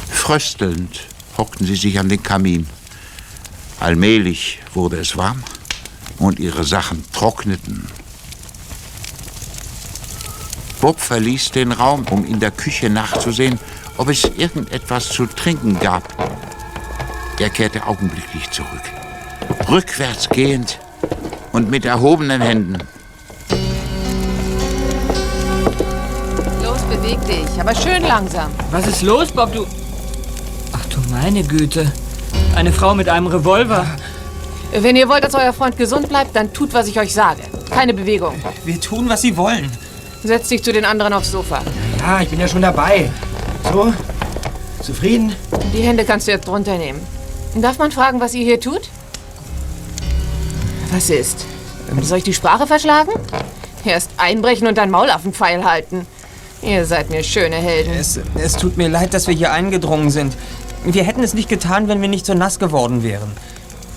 [0.08, 1.00] Fröstelnd
[1.36, 2.68] hockten sie sich an den Kamin.
[3.80, 5.42] Allmählich wurde es warm
[6.18, 7.88] und ihre Sachen trockneten.
[10.80, 13.58] Bob verließ den Raum, um in der Küche nachzusehen,
[13.96, 16.53] ob es irgendetwas zu trinken gab.
[17.40, 18.82] Er kehrte augenblicklich zurück,
[19.68, 20.78] rückwärts gehend
[21.52, 22.78] und mit erhobenen Händen.
[26.62, 28.50] Los, beweg dich, aber schön langsam.
[28.70, 29.52] Was ist los, Bob?
[29.52, 29.66] Du.
[30.72, 31.92] Ach du meine Güte.
[32.54, 33.84] Eine Frau mit einem Revolver.
[34.72, 37.42] Wenn ihr wollt, dass euer Freund gesund bleibt, dann tut, was ich euch sage.
[37.68, 38.34] Keine Bewegung.
[38.64, 39.70] Wir tun, was sie wollen.
[40.22, 41.60] Setz dich zu den anderen aufs Sofa.
[42.00, 43.10] Ja, ich bin ja schon dabei.
[43.72, 43.92] So,
[44.80, 45.34] zufrieden?
[45.72, 47.00] Die Hände kannst du jetzt runternehmen.
[47.54, 48.88] Darf man fragen, was ihr hier tut?
[50.90, 51.46] Was ist?
[52.02, 53.12] Soll ich die Sprache verschlagen?
[53.84, 56.06] Erst einbrechen und dann Maulaffenpfeil halten.
[56.62, 57.92] Ihr seid mir schöne Helden.
[57.92, 60.34] Es, es tut mir leid, dass wir hier eingedrungen sind.
[60.84, 63.30] Wir hätten es nicht getan, wenn wir nicht so nass geworden wären.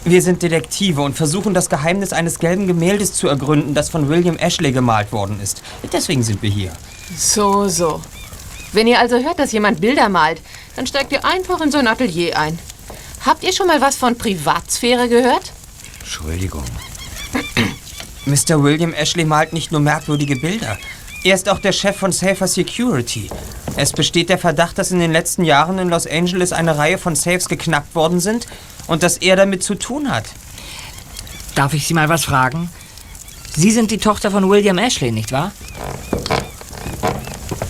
[0.03, 4.37] Wir sind Detektive und versuchen das Geheimnis eines gelben Gemäldes zu ergründen, das von William
[4.37, 5.61] Ashley gemalt worden ist.
[5.91, 6.71] Deswegen sind wir hier.
[7.17, 8.01] So, so.
[8.71, 10.41] Wenn ihr also hört, dass jemand Bilder malt,
[10.75, 12.59] dann steigt ihr einfach in so ein Atelier ein.
[13.25, 15.51] Habt ihr schon mal was von Privatsphäre gehört?
[15.99, 16.63] Entschuldigung.
[18.25, 18.61] Mr.
[18.61, 20.77] William Ashley malt nicht nur merkwürdige Bilder.
[21.23, 23.29] Er ist auch der Chef von Safer Security.
[23.75, 27.15] Es besteht der Verdacht, dass in den letzten Jahren in Los Angeles eine Reihe von
[27.15, 28.47] Safes geknackt worden sind
[28.87, 30.25] und dass er damit zu tun hat.
[31.55, 32.69] Darf ich Sie mal was fragen?
[33.55, 35.51] Sie sind die Tochter von William Ashley, nicht wahr?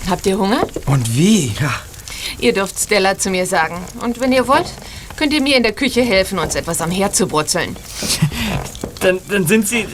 [0.10, 0.62] Habt ihr Hunger?
[0.86, 1.54] Und wie?
[1.60, 1.74] Ja.
[2.40, 3.84] Ihr dürft Stella zu mir sagen.
[4.02, 4.68] Und wenn ihr wollt,
[5.18, 7.76] könnt ihr mir in der Küche helfen, uns etwas am Herd zu brutzeln.
[9.00, 9.86] Dann, dann sind Sie.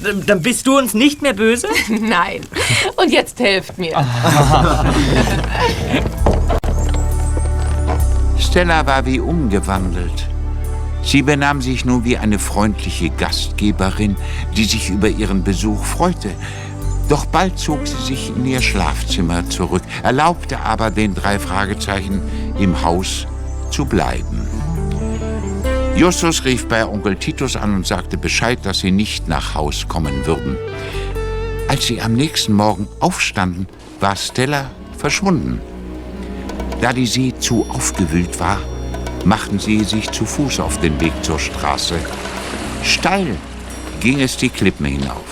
[0.00, 1.66] Dann, dann bist du uns nicht mehr böse?
[1.88, 2.42] Nein.
[2.94, 3.96] Und jetzt helft mir.
[8.38, 10.28] Stella war wie umgewandelt.
[11.02, 14.14] Sie benahm sich nun wie eine freundliche Gastgeberin,
[14.56, 16.30] die sich über ihren Besuch freute.
[17.08, 22.22] Doch bald zog sie sich in ihr Schlafzimmer zurück, erlaubte aber den drei Fragezeichen
[22.60, 23.26] im Haus
[23.70, 24.46] zu bleiben.
[25.96, 30.26] Justus rief bei Onkel Titus an und sagte Bescheid, dass sie nicht nach Haus kommen
[30.26, 30.56] würden.
[31.66, 33.66] Als sie am nächsten Morgen aufstanden,
[34.00, 35.60] war Stella verschwunden.
[36.80, 38.58] Da die See zu aufgewühlt war,
[39.24, 41.96] machten sie sich zu Fuß auf den Weg zur Straße.
[42.84, 43.36] Steil
[44.00, 45.24] ging es die Klippen hinauf.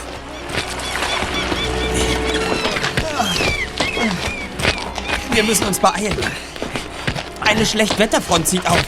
[5.32, 6.16] Wir müssen uns beeilen.
[7.48, 8.82] Eine Schlechtwetterfront zieht auf.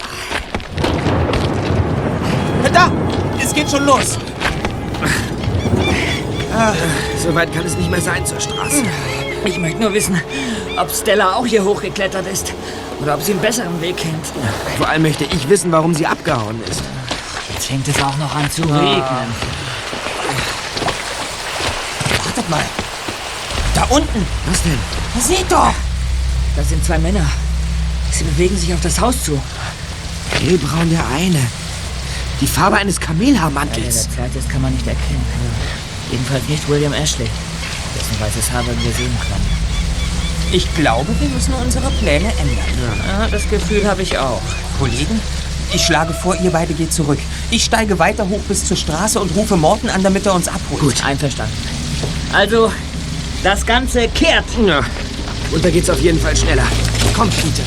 [2.72, 2.92] Da!
[3.42, 4.18] Es geht schon los!
[6.54, 6.72] Ah,
[7.22, 8.82] so weit kann es nicht mehr sein zur Straße.
[9.44, 10.20] Ich möchte nur wissen,
[10.76, 12.52] ob Stella auch hier hochgeklettert ist.
[13.00, 14.26] Oder ob sie einen besseren Weg kennt.
[14.76, 16.82] Vor allem möchte ich wissen, warum sie abgehauen ist.
[17.52, 19.32] Jetzt fängt es auch noch an zu regnen.
[22.24, 22.64] Wartet mal.
[23.74, 24.26] Da unten.
[24.46, 24.78] Was denn?
[25.20, 25.72] Seht doch!
[26.56, 27.24] Da sind zwei Männer.
[28.18, 29.40] Sie bewegen sich auf das Haus zu.
[30.30, 31.40] Hellbraun der eine.
[32.40, 34.08] Die Farbe eines Kamelhaarmantels.
[34.08, 35.24] der zweite ist, kann man nicht erkennen.
[36.10, 37.28] Jedenfalls nicht William Ashley.
[37.94, 39.46] Dessen weißes Haar werden wir sehen können.
[40.50, 43.04] Ich glaube, wir müssen unsere Pläne ändern.
[43.06, 44.42] Ja, das Gefühl habe ich auch.
[44.80, 45.20] Kollegen,
[45.72, 47.20] ich schlage vor, ihr beide geht zurück.
[47.52, 50.80] Ich steige weiter hoch bis zur Straße und rufe Morten an, damit er uns abholt.
[50.80, 51.54] Gut, einverstanden.
[52.32, 52.72] Also,
[53.44, 54.46] das Ganze kehrt.
[54.66, 54.80] Ja.
[55.52, 56.66] Und da geht's auf jeden Fall schneller.
[57.18, 57.64] Komm, Peter.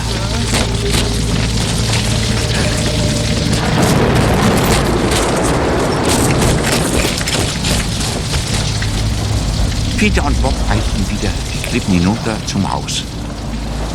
[9.97, 13.03] Peter und Bob eilten wieder die Klippen hinunter zum Haus.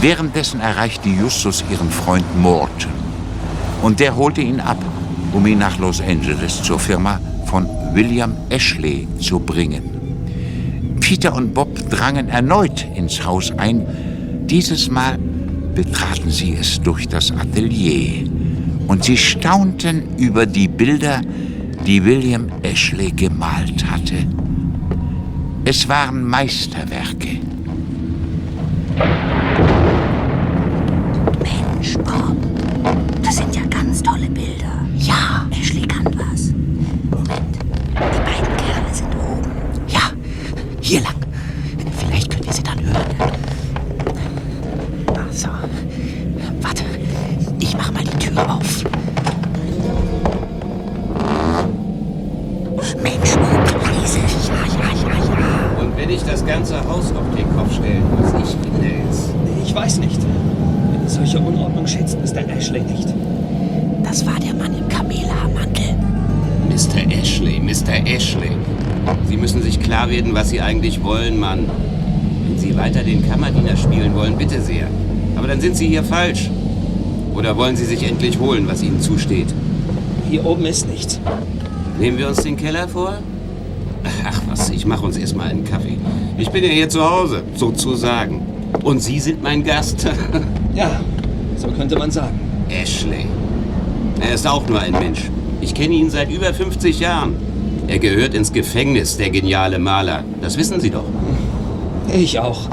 [0.03, 2.93] Währenddessen erreichte Justus ihren Freund Morton.
[3.81, 4.77] Und der holte ihn ab,
[5.33, 10.99] um ihn nach Los Angeles zur Firma von William Ashley zu bringen.
[11.01, 13.87] Peter und Bob drangen erneut ins Haus ein,
[14.49, 15.19] dieses Mal
[15.77, 18.25] betraten sie es durch das Atelier
[18.89, 21.21] und sie staunten über die Bilder,
[21.87, 24.27] die William Ashley gemalt hatte.
[25.67, 27.41] Es waren Meisterwerke.
[70.67, 71.71] Eigentlich wollen, Mann.
[72.45, 74.89] Wenn Sie weiter den Kammerdiener spielen wollen, bitte sehr.
[75.37, 76.51] Aber dann sind Sie hier falsch.
[77.35, 79.47] Oder wollen Sie sich endlich holen, was Ihnen zusteht?
[80.29, 81.21] Hier oben ist nichts.
[82.01, 83.19] Nehmen wir uns den Keller vor?
[84.25, 85.99] Ach was, ich mache uns erstmal einen Kaffee.
[86.37, 88.43] Ich bin ja hier zu Hause, sozusagen.
[88.83, 90.07] Und Sie sind mein Gast.
[90.75, 91.01] Ja,
[91.57, 92.39] so könnte man sagen.
[92.69, 93.25] Ashley.
[94.21, 95.31] Er ist auch nur ein Mensch.
[95.63, 97.37] Ich kenne ihn seit über 50 Jahren.
[97.89, 100.25] Er gehört ins Gefängnis, der geniale Maler.
[100.41, 101.05] Das wissen Sie doch.
[102.13, 102.69] Ich auch.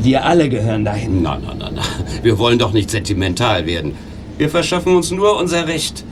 [0.00, 1.22] Wir alle gehören dahin.
[1.22, 1.82] Na, na, na, na.
[2.22, 3.94] Wir wollen doch nicht sentimental werden.
[4.38, 6.04] Wir verschaffen uns nur unser Recht.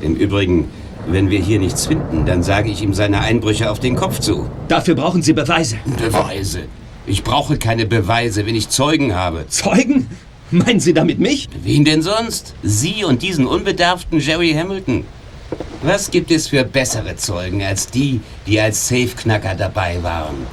[0.00, 0.68] Im Übrigen,
[1.06, 4.48] wenn wir hier nichts finden, dann sage ich ihm seine Einbrüche auf den Kopf zu.
[4.68, 5.76] Dafür brauchen Sie Beweise.
[5.98, 6.60] Beweise?
[7.06, 9.46] Ich brauche keine Beweise, wenn ich Zeugen habe.
[9.48, 10.08] Zeugen?
[10.50, 11.48] Meinen Sie damit mich?
[11.62, 12.54] Wen denn sonst?
[12.62, 15.04] Sie und diesen unbedarften Jerry Hamilton.
[15.82, 20.44] Was gibt es für bessere Zeugen als die, die als Safeknacker dabei waren?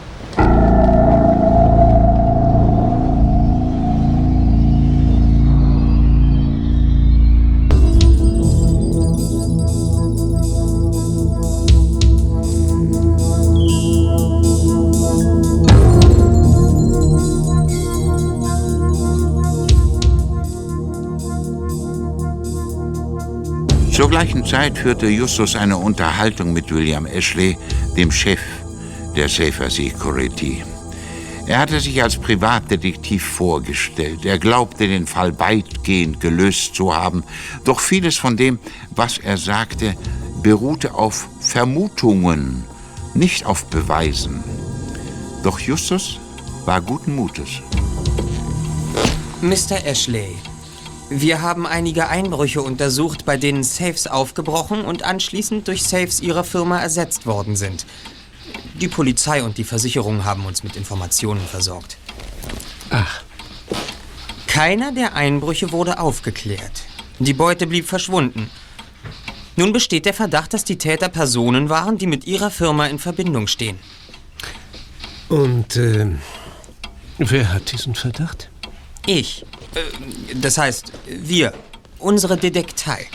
[23.95, 27.57] Zur gleichen Zeit führte Justus eine Unterhaltung mit William Ashley,
[27.95, 28.41] dem Chef
[29.15, 30.65] der Safer Security.
[31.47, 34.25] Er hatte sich als Privatdetektiv vorgestellt.
[34.25, 37.23] Er glaubte, den Fall weitgehend gelöst zu haben.
[37.63, 38.59] Doch vieles von dem,
[38.93, 39.95] was er sagte,
[40.43, 42.65] beruhte auf Vermutungen,
[43.13, 44.43] nicht auf Beweisen.
[45.41, 46.19] Doch Justus
[46.65, 47.61] war guten Mutes.
[49.41, 49.85] Mr.
[49.85, 50.35] Ashley,
[51.09, 56.79] wir haben einige Einbrüche untersucht, bei denen Safes aufgebrochen und anschließend durch Safes Ihrer Firma
[56.79, 57.85] ersetzt worden sind.
[58.81, 61.97] Die Polizei und die Versicherung haben uns mit Informationen versorgt.
[62.89, 63.21] Ach.
[64.47, 66.83] Keiner der Einbrüche wurde aufgeklärt.
[67.19, 68.49] Die Beute blieb verschwunden.
[69.57, 73.47] Nun besteht der Verdacht, dass die Täter Personen waren, die mit Ihrer Firma in Verbindung
[73.47, 73.77] stehen.
[75.29, 76.07] Und äh,
[77.17, 78.49] wer hat diesen Verdacht?
[79.05, 79.45] Ich.
[79.75, 81.53] Äh, das heißt, wir.
[81.99, 83.07] Unsere Detektei.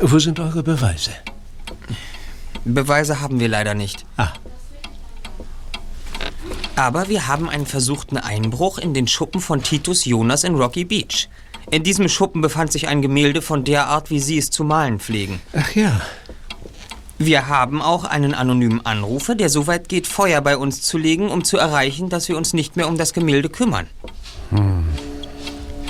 [0.00, 1.12] Wo sind eure Beweise?
[2.64, 4.04] Beweise haben wir leider nicht.
[4.16, 4.32] Ah.
[6.76, 11.28] Aber wir haben einen versuchten Einbruch in den Schuppen von Titus Jonas in Rocky Beach.
[11.70, 14.98] In diesem Schuppen befand sich ein Gemälde von der Art, wie Sie es zu malen
[14.98, 15.40] pflegen.
[15.52, 16.00] Ach ja.
[17.24, 21.30] Wir haben auch einen anonymen Anrufer, der so weit geht, Feuer bei uns zu legen,
[21.30, 23.86] um zu erreichen, dass wir uns nicht mehr um das Gemälde kümmern.
[24.50, 24.84] Hm.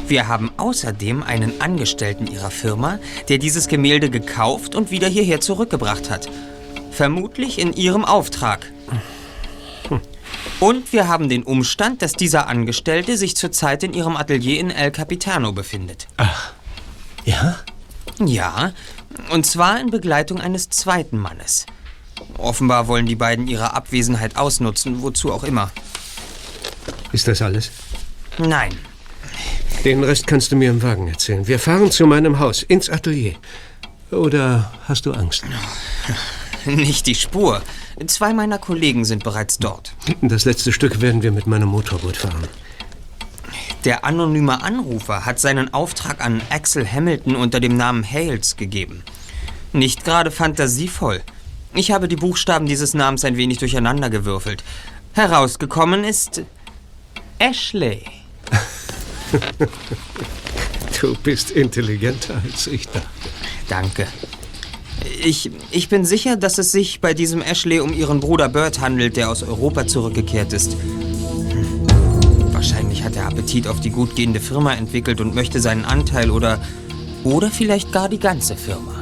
[0.07, 6.09] Wir haben außerdem einen Angestellten Ihrer Firma, der dieses Gemälde gekauft und wieder hierher zurückgebracht
[6.09, 6.29] hat.
[6.93, 8.71] Vermutlich in Ihrem Auftrag.
[10.61, 14.93] Und wir haben den Umstand, dass dieser Angestellte sich zurzeit in Ihrem Atelier in El
[14.93, 16.07] Capitano befindet.
[16.17, 16.53] Ach.
[17.25, 17.57] Ja?
[18.25, 18.73] Ja,
[19.31, 21.67] und zwar in Begleitung eines zweiten Mannes.
[22.39, 25.71] Offenbar wollen die beiden ihre Abwesenheit ausnutzen, wozu auch immer.
[27.13, 27.71] Ist das alles?
[28.39, 28.73] Nein.
[29.85, 31.47] Den Rest kannst du mir im Wagen erzählen.
[31.47, 33.35] Wir fahren zu meinem Haus, ins Atelier.
[34.11, 35.45] Oder hast du Angst?
[36.65, 37.63] Nicht die Spur.
[38.07, 39.95] Zwei meiner Kollegen sind bereits dort.
[40.23, 42.49] Das letzte Stück werden wir mit meinem Motorboot fahren.
[43.85, 49.03] Der anonyme Anrufer hat seinen Auftrag an Axel Hamilton unter dem Namen Hales gegeben.
[49.73, 51.21] Nicht gerade fantasievoll.
[51.75, 54.65] Ich habe die Buchstaben dieses Namens ein wenig durcheinandergewürfelt.
[55.13, 56.43] Herausgekommen ist
[57.39, 58.03] Ashley.
[61.01, 63.09] Du bist intelligenter als ich dachte.
[63.69, 64.07] Danke.
[65.23, 69.19] Ich, ich bin sicher, dass es sich bei diesem Ashley um ihren Bruder Bert handelt,
[69.19, 70.77] der aus Europa zurückgekehrt ist.
[73.15, 76.59] Hat er Appetit auf die gut gehende Firma entwickelt und möchte seinen Anteil oder.
[77.23, 78.94] oder vielleicht gar die ganze Firma.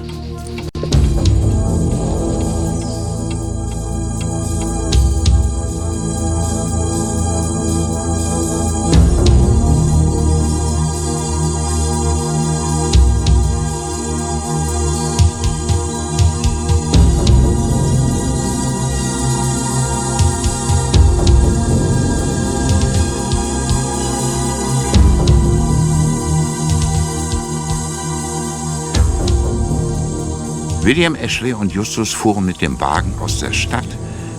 [30.83, 33.87] William Ashley und Justus fuhren mit dem Wagen aus der Stadt,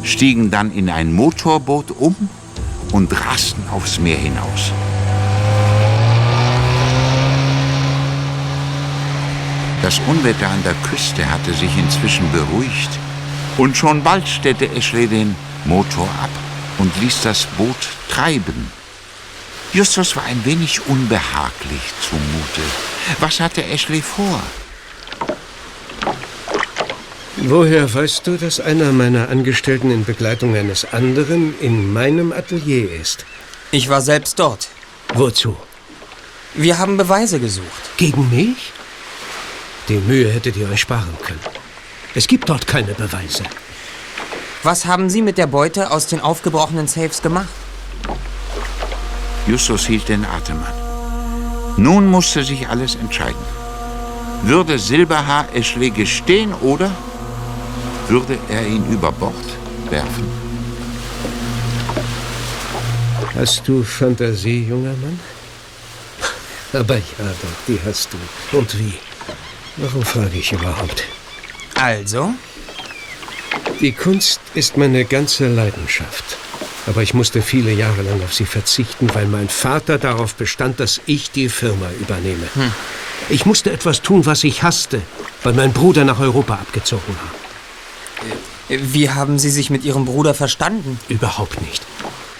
[0.04, 2.16] stiegen dann in ein Motorboot um
[2.92, 4.74] und rasten aufs Meer hinaus.
[9.82, 12.90] Das Unwetter an der Küste hatte sich inzwischen beruhigt
[13.58, 16.30] und schon bald stellte Ashley den Motor ab
[16.78, 18.70] und ließ das Boot treiben.
[19.72, 22.62] Justus war ein wenig unbehaglich zumute.
[23.22, 24.42] Was hatte Ashley vor?
[27.46, 33.26] Woher weißt du, dass einer meiner Angestellten in Begleitung eines anderen in meinem Atelier ist?
[33.72, 34.70] Ich war selbst dort.
[35.14, 35.58] Wozu?
[36.54, 37.98] Wir haben Beweise gesucht.
[37.98, 38.72] Gegen mich?
[39.90, 41.42] Die Mühe hättet ihr euch sparen können.
[42.16, 43.44] Es gibt dort keine Beweise.
[44.64, 47.50] Was haben Sie mit der Beute aus den aufgebrochenen Safes gemacht?
[49.48, 51.74] Justus hielt den Atem an.
[51.76, 53.46] Nun musste sich alles entscheiden.
[54.44, 56.90] Würde Silberhaar Ashley gestehen oder
[58.08, 59.34] würde er ihn über Bord
[59.90, 60.28] werfen?
[63.36, 65.20] Hast du Fantasie, junger Mann?
[66.74, 68.58] Aber ja, doch, die hast du.
[68.58, 68.94] Und wie?
[69.78, 71.04] Warum frage ich überhaupt?
[71.76, 72.34] Also?
[73.80, 76.38] Die Kunst ist meine ganze Leidenschaft.
[76.86, 81.02] Aber ich musste viele Jahre lang auf sie verzichten, weil mein Vater darauf bestand, dass
[81.06, 82.48] ich die Firma übernehme.
[82.54, 82.72] Hm.
[83.30, 85.02] Ich musste etwas tun, was ich hasste,
[85.44, 87.43] weil mein Bruder nach Europa abgezogen war.
[88.70, 91.00] Wie haben Sie sich mit Ihrem Bruder verstanden?
[91.10, 91.84] Überhaupt nicht.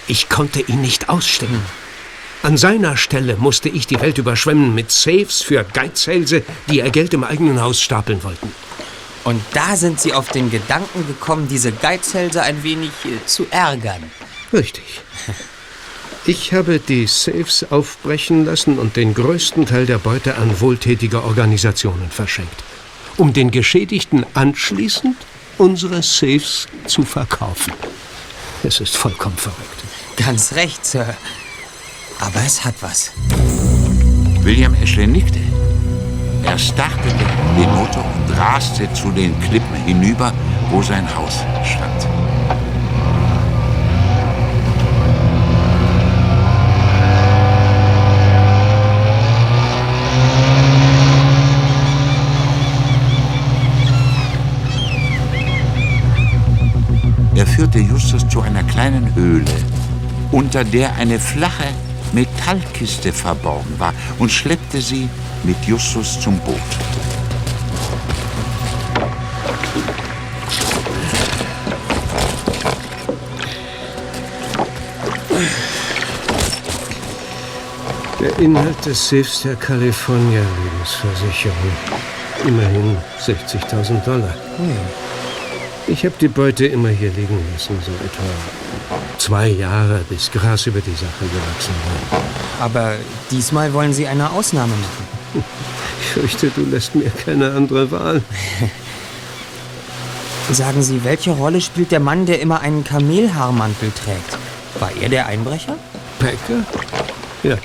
[0.06, 1.60] Ich konnte ihn nicht ausstehen.
[2.42, 7.14] An seiner Stelle musste ich die Welt überschwemmen mit Safes für Geizhälse, die ihr Geld
[7.14, 8.52] im eigenen Haus stapeln wollten.
[9.24, 14.02] Und da sind Sie auf den Gedanken gekommen, diese Geizhälse ein wenig äh, zu ärgern.
[14.52, 15.00] Richtig.
[16.26, 22.10] Ich habe die Safes aufbrechen lassen und den größten Teil der Beute an wohltätige Organisationen
[22.10, 22.64] verschenkt,
[23.18, 25.16] um den Geschädigten anschließend
[25.58, 27.72] unsere Safes zu verkaufen.
[28.62, 29.84] Es ist vollkommen verrückt.
[30.16, 31.14] Ganz recht, Sir.
[32.20, 33.12] Aber es hat was.
[34.40, 35.40] William Ashley nickte.
[36.44, 37.24] Er startete
[37.56, 40.32] den Motor und raste zu den Klippen hinüber,
[40.70, 42.23] wo sein Haus stand.
[57.54, 59.44] Führte Justus zu einer kleinen Höhle,
[60.32, 61.68] unter der eine flache
[62.12, 65.08] Metallkiste verborgen war, und schleppte sie
[65.44, 66.56] mit Justus zum Boot.
[78.20, 81.56] Der Inhalt des Safes der California Lebensversicherung.
[82.46, 84.34] Immerhin 60.000 Dollar.
[85.86, 88.22] Ich habe die Beute immer hier liegen lassen, so etwa
[89.18, 91.74] zwei Jahre, bis Gras über die Sache gewachsen
[92.10, 92.22] war.
[92.60, 92.94] Aber
[93.30, 95.44] diesmal wollen Sie eine Ausnahme machen.
[96.00, 98.22] Ich fürchte, du lässt mir keine andere Wahl.
[100.52, 104.38] Sagen Sie, welche Rolle spielt der Mann, der immer einen Kamelhaarmantel trägt?
[104.78, 105.76] War er der Einbrecher?
[106.18, 106.64] Packer?
[107.42, 107.56] Ja.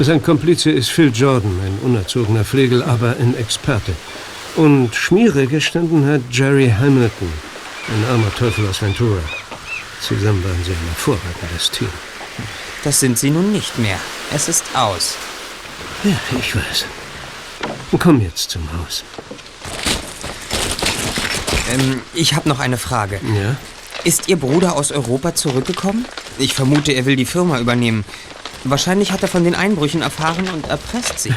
[0.00, 3.92] Sein Komplize ist Phil Jordan, ein unerzogener Flegel, aber ein Experte.
[4.58, 7.32] Und Schmiere gestanden hat Jerry Hamilton,
[7.86, 9.20] ein armer Teufel aus Ventura.
[10.00, 11.88] Zusammen waren sie ein hervorragendes Team.
[12.82, 14.00] Das sind Sie nun nicht mehr.
[14.34, 15.14] Es ist aus.
[16.02, 16.86] Ja, ich weiß.
[18.00, 19.04] Komm jetzt zum Haus.
[21.70, 23.20] Ähm, ich habe noch eine Frage.
[23.40, 23.54] Ja?
[24.02, 26.04] Ist Ihr Bruder aus Europa zurückgekommen?
[26.36, 28.04] Ich vermute, er will die Firma übernehmen.
[28.64, 31.34] Wahrscheinlich hat er von den Einbrüchen erfahren und erpresst sie.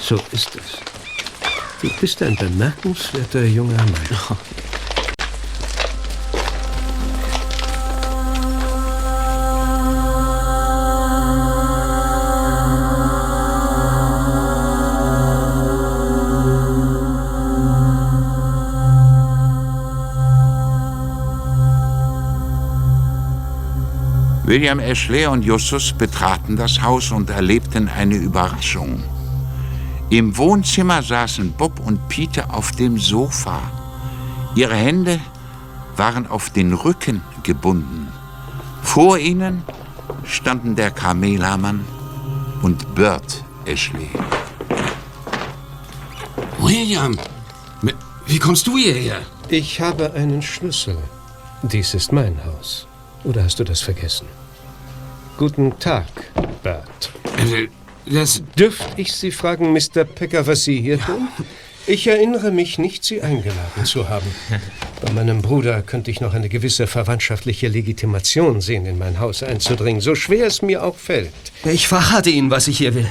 [0.00, 0.95] So ist es.
[1.82, 3.94] Du bist ein bemerkenswerter junger Mann.
[4.30, 4.36] Oh.
[24.46, 29.15] William Ashley und Justus betraten das Haus und erlebten eine Überraschung.
[30.10, 33.60] Im Wohnzimmer saßen Bob und Peter auf dem Sofa.
[34.54, 35.20] Ihre Hände
[35.96, 38.12] waren auf den Rücken gebunden.
[38.82, 39.64] Vor ihnen
[40.24, 41.84] standen der Kamelhamann
[42.62, 44.10] und Bert Ashley.
[46.58, 47.18] William,
[48.26, 49.20] wie kommst du hierher?
[49.48, 50.98] Ich habe einen Schlüssel.
[51.62, 52.86] Dies ist mein Haus.
[53.24, 54.26] Oder hast du das vergessen?
[55.36, 56.06] Guten Tag,
[56.62, 57.12] Bert.
[58.06, 60.04] Das Dürft ich Sie fragen, Mr.
[60.04, 61.28] Pecker, was Sie hier tun?
[61.88, 64.26] Ich erinnere mich nicht, Sie eingeladen zu haben.
[65.04, 70.00] Bei meinem Bruder könnte ich noch eine gewisse verwandtschaftliche Legitimation sehen, in mein Haus einzudringen,
[70.00, 71.32] so schwer es mir auch fällt.
[71.64, 73.08] Ich verrate Ihnen, was ich hier will.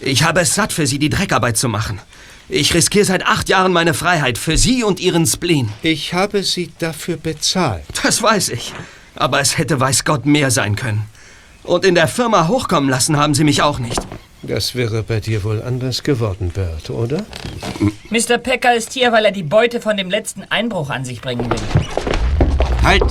[0.00, 2.00] Ich habe es satt, für Sie die Dreckarbeit zu machen.
[2.48, 5.68] Ich riskiere seit acht Jahren meine Freiheit für Sie und Ihren Spleen.
[5.82, 7.84] Ich habe Sie dafür bezahlt.
[8.02, 8.72] Das weiß ich.
[9.14, 11.04] Aber es hätte weiß Gott mehr sein können.
[11.62, 14.00] Und in der Firma hochkommen lassen haben Sie mich auch nicht.
[14.42, 17.24] Das wäre bei dir wohl anders geworden, Bert, oder?
[18.08, 18.38] Mr.
[18.38, 21.58] Pecker ist hier, weil er die Beute von dem letzten Einbruch an sich bringen will.
[22.82, 23.02] Halt!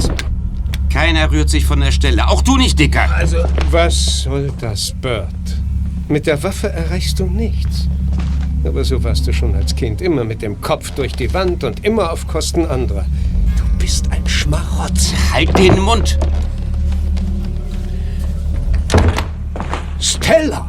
[0.91, 2.27] Keiner rührt sich von der Stelle.
[2.27, 3.07] Auch du nicht, Dicker.
[3.15, 3.37] Also.
[3.69, 5.29] Was soll das, Bert?
[6.07, 7.87] Mit der Waffe erreichst du nichts.
[8.65, 10.01] Aber so warst du schon als Kind.
[10.01, 13.05] Immer mit dem Kopf durch die Wand und immer auf Kosten anderer.
[13.55, 15.15] Du bist ein Schmarotzer.
[15.31, 16.17] Halt den Mund!
[19.99, 20.67] Stella!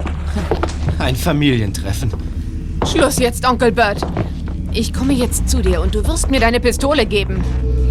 [0.99, 2.13] Ein Familientreffen.
[2.87, 4.01] Schluss jetzt, Onkel Bert.
[4.73, 7.43] Ich komme jetzt zu dir und du wirst mir deine Pistole geben.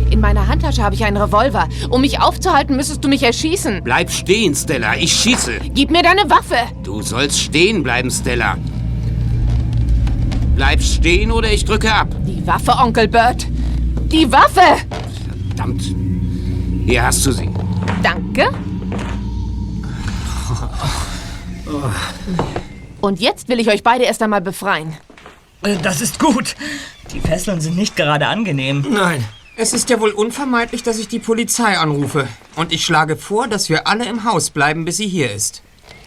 [0.09, 1.67] In meiner Handtasche habe ich einen Revolver.
[1.89, 3.81] Um mich aufzuhalten, müsstest du mich erschießen.
[3.83, 4.95] Bleib stehen, Stella.
[4.95, 5.59] Ich schieße.
[5.73, 6.55] Gib mir deine Waffe.
[6.83, 8.57] Du sollst stehen bleiben, Stella.
[10.55, 12.15] Bleib stehen oder ich drücke ab.
[12.25, 13.45] Die Waffe, Onkel Bert.
[14.11, 14.81] Die Waffe!
[15.47, 15.83] Verdammt.
[16.85, 17.49] Hier hast du sie.
[18.01, 18.49] Danke.
[23.01, 24.97] Und jetzt will ich euch beide erst einmal befreien.
[25.63, 26.55] Äh, Das ist gut.
[27.13, 28.85] Die Fesseln sind nicht gerade angenehm.
[28.89, 29.23] Nein.
[29.55, 32.27] Es ist ja wohl unvermeidlich, dass ich die Polizei anrufe.
[32.55, 35.61] Und ich schlage vor, dass wir alle im Haus bleiben, bis sie hier ist.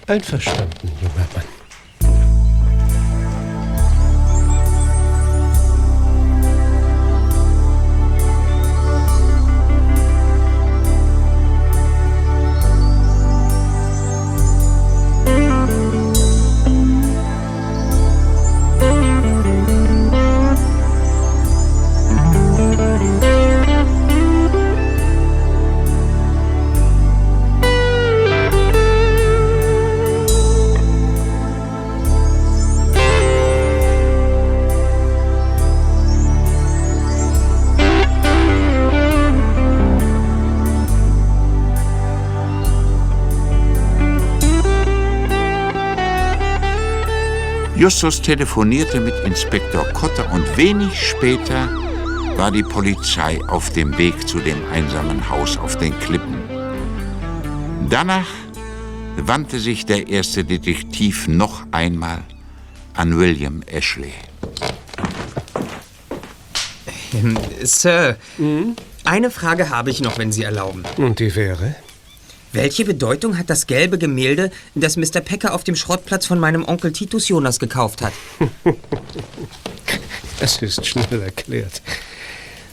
[0.06, 1.44] Einverstanden, junger Mann.
[47.92, 51.68] Justus telefonierte mit Inspektor Kotter und wenig später
[52.38, 56.40] war die Polizei auf dem Weg zu dem einsamen Haus auf den Klippen.
[57.90, 58.26] Danach
[59.18, 62.22] wandte sich der erste Detektiv noch einmal
[62.94, 64.14] an William Ashley.
[67.12, 68.16] Ähm, Sir,
[69.04, 70.82] eine Frage habe ich noch, wenn Sie erlauben.
[70.96, 71.76] Und die wäre?
[72.52, 75.20] Welche Bedeutung hat das gelbe Gemälde, das Mr.
[75.20, 78.12] Pecker auf dem Schrottplatz von meinem Onkel Titus Jonas gekauft hat?
[80.40, 81.82] Das ist schnell erklärt.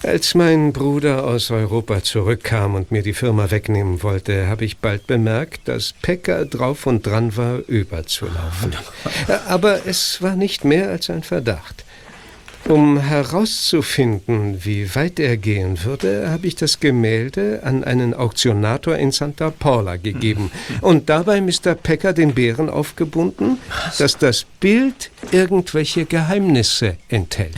[0.02, 5.06] Als mein Bruder aus Europa zurückkam und mir die Firma wegnehmen wollte, habe ich bald
[5.06, 8.76] bemerkt, dass Pecker drauf und dran war, überzulaufen.
[9.48, 11.86] Aber es war nicht mehr als ein Verdacht.
[12.70, 19.12] Um herauszufinden, wie weit er gehen würde, habe ich das Gemälde an einen Auktionator in
[19.12, 20.52] Santa Paula gegeben
[20.82, 21.74] und dabei Mr.
[21.74, 23.58] Pecker den Bären aufgebunden,
[23.98, 27.56] dass das Bild irgendwelche Geheimnisse enthält.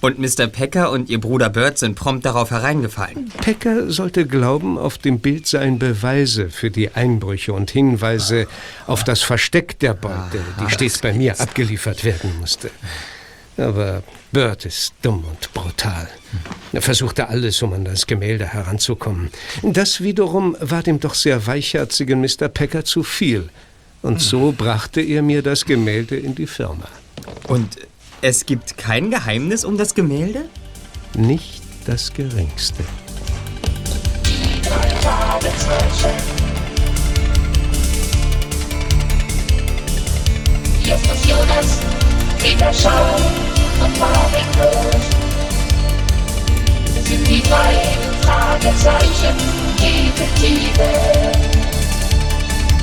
[0.00, 0.48] Und Mr.
[0.48, 3.30] Pecker und ihr Bruder Bert sind prompt darauf hereingefallen.
[3.40, 8.48] Pecker sollte glauben, auf dem Bild seien Beweise für die Einbrüche und Hinweise
[8.88, 12.72] auf das Versteck der Beute, die stets bei mir abgeliefert werden musste.
[13.56, 16.08] Aber Bert ist dumm und brutal.
[16.72, 19.30] Er versuchte alles, um an das Gemälde heranzukommen.
[19.62, 22.48] Das wiederum war dem doch sehr weichherzigen Mr.
[22.48, 23.50] Pecker zu viel.
[24.00, 26.88] Und so brachte er mir das Gemälde in die Firma.
[27.46, 27.76] Und
[28.20, 30.46] es gibt kein Geheimnis um das Gemälde?
[31.14, 32.84] Nicht das geringste.
[40.84, 41.78] Justus Jonas,
[42.42, 42.90] Peter Schau
[43.84, 44.98] und Marvin Rose.
[47.04, 47.74] Sind die drei
[48.22, 49.36] Fragezeichen
[49.78, 50.88] Detektive.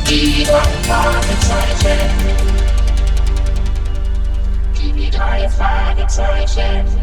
[0.08, 2.00] Die drei Fragezeichen.
[4.78, 6.99] Die drei Fragezeichen.